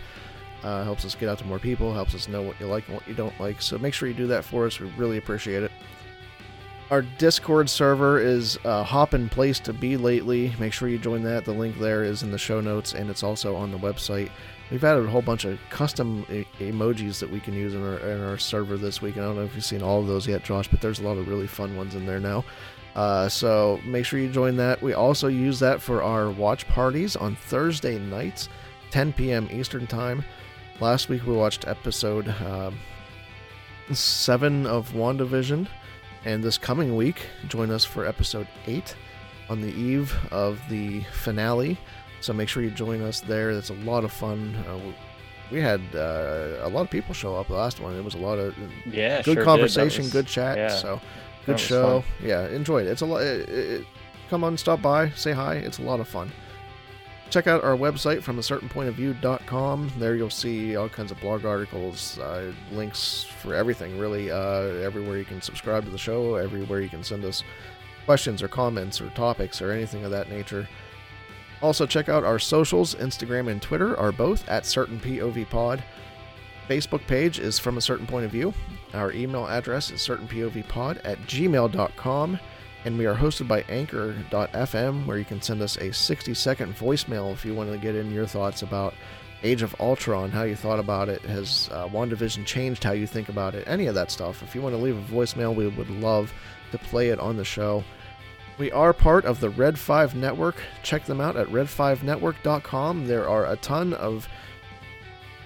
[0.62, 2.96] Uh, helps us get out to more people, helps us know what you like and
[2.96, 3.62] what you don't like.
[3.62, 4.80] So make sure you do that for us.
[4.80, 5.70] We really appreciate it.
[6.90, 10.52] Our Discord server is a hopping place to be lately.
[10.58, 11.44] Make sure you join that.
[11.44, 14.30] The link there is in the show notes and it's also on the website.
[14.70, 17.98] We've added a whole bunch of custom e- emojis that we can use in our
[17.98, 19.16] in our server this week.
[19.16, 21.04] And I don't know if you've seen all of those yet, Josh, but there's a
[21.04, 22.44] lot of really fun ones in there now.
[22.94, 24.82] Uh, so make sure you join that.
[24.82, 28.48] We also use that for our watch parties on Thursday nights,
[28.90, 29.48] 10 p.m.
[29.52, 30.24] Eastern Time.
[30.80, 32.76] Last week we watched episode um,
[33.92, 35.68] seven of WandaVision,
[36.24, 38.94] and this coming week, join us for episode eight
[39.48, 41.78] on the eve of the finale.
[42.20, 43.54] So make sure you join us there.
[43.54, 44.56] That's a lot of fun.
[44.68, 44.78] Uh,
[45.52, 47.94] we- had uh, a lot of people show up the last one.
[47.96, 48.54] It was a lot of
[48.84, 50.58] Yeah, good sure conversation, was- good chat.
[50.58, 51.00] yeah, so
[51.46, 52.02] good show.
[52.02, 52.28] fun.
[52.28, 52.90] Yeah, enjoyed it.
[52.90, 53.22] It's a lot.
[54.28, 55.54] Come on, stop by, say hi.
[55.54, 56.30] It's a lot of fun.
[57.30, 59.90] Check out our website from a certain point of view.com.
[59.98, 64.30] There you'll see all kinds of blog articles, uh, links for everything, really.
[64.30, 67.42] Uh, everywhere you can subscribe to the show, everywhere you can send us
[68.04, 70.68] questions or comments or topics or anything of that nature.
[71.60, 72.94] Also, check out our socials.
[72.96, 75.82] Instagram and Twitter are both at certain POV Pod.
[76.68, 78.52] Facebook page is from a certain point of view.
[78.94, 82.38] Our email address is certainpovpod at gmail.com.
[82.84, 87.32] And we are hosted by anchor.fm, where you can send us a 60 second voicemail
[87.32, 88.94] if you want to get in your thoughts about
[89.42, 91.22] Age of Ultron, how you thought about it.
[91.22, 93.64] Has uh, WandaVision changed how you think about it?
[93.66, 94.42] Any of that stuff.
[94.42, 96.32] If you want to leave a voicemail, we would love
[96.72, 97.84] to play it on the show.
[98.58, 100.56] We are part of the Red 5 Network.
[100.82, 103.06] Check them out at red5network.com.
[103.06, 104.28] There are a ton of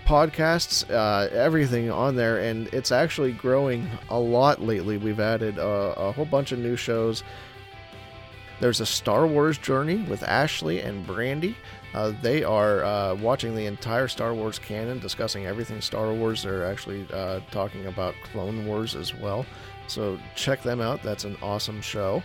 [0.06, 4.96] podcasts, uh, everything on there, and it's actually growing a lot lately.
[4.96, 7.22] We've added uh, a whole bunch of new shows.
[8.60, 11.56] There's a Star Wars journey with Ashley and Brandy.
[11.94, 16.42] Uh, they are uh, watching the entire Star Wars canon, discussing everything Star Wars.
[16.44, 19.44] They're actually uh, talking about Clone Wars as well.
[19.86, 21.02] So check them out.
[21.02, 22.22] That's an awesome show.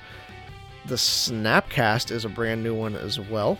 [0.87, 3.57] The Snapcast is a brand new one as well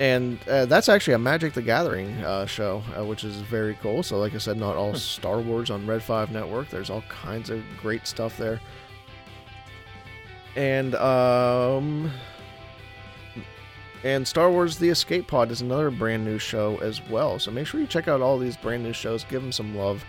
[0.00, 4.02] and uh, that's actually a Magic the Gathering uh, show, uh, which is very cool.
[4.02, 6.70] So, like I said, not all Star Wars on Red Five Network.
[6.70, 8.60] There's all kinds of great stuff there,
[10.56, 12.10] and um,
[14.02, 17.38] and Star Wars: The Escape Pod is another brand new show as well.
[17.38, 19.24] So make sure you check out all these brand new shows.
[19.24, 20.02] Give them some love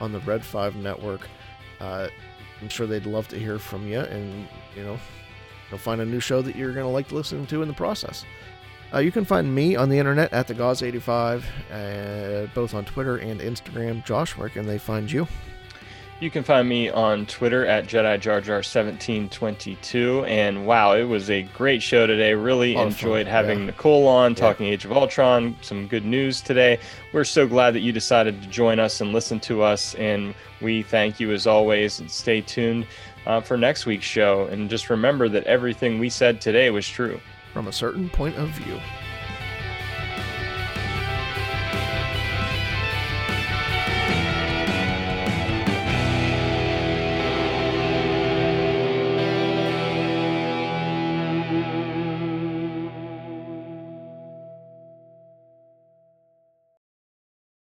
[0.00, 1.28] on the Red Five Network.
[1.78, 2.08] Uh,
[2.60, 4.98] I'm sure they'd love to hear from you, and you know,
[5.70, 8.24] you'll find a new show that you're gonna like to listen to in the process.
[8.94, 11.42] Uh, you can find me on the internet at the Gauze85,
[11.72, 14.04] uh, both on Twitter and Instagram.
[14.04, 15.26] Josh, where can they find you?
[16.18, 20.24] You can find me on Twitter at Jedi Jar Jar 1722.
[20.24, 22.32] And wow, it was a great show today.
[22.32, 23.66] Really of fun, enjoyed having yeah.
[23.66, 24.36] Nicole on, Yeah.
[24.36, 26.78] talking Age of Ultron, some good news today.
[27.12, 29.94] We're so glad that you decided to join us and listen to us.
[29.96, 32.00] And we thank you as always.
[32.00, 32.86] And stay tuned
[33.26, 34.46] uh, for next week's show.
[34.46, 37.20] And just remember that everything we said today was true.
[37.52, 38.78] From a certain point of view.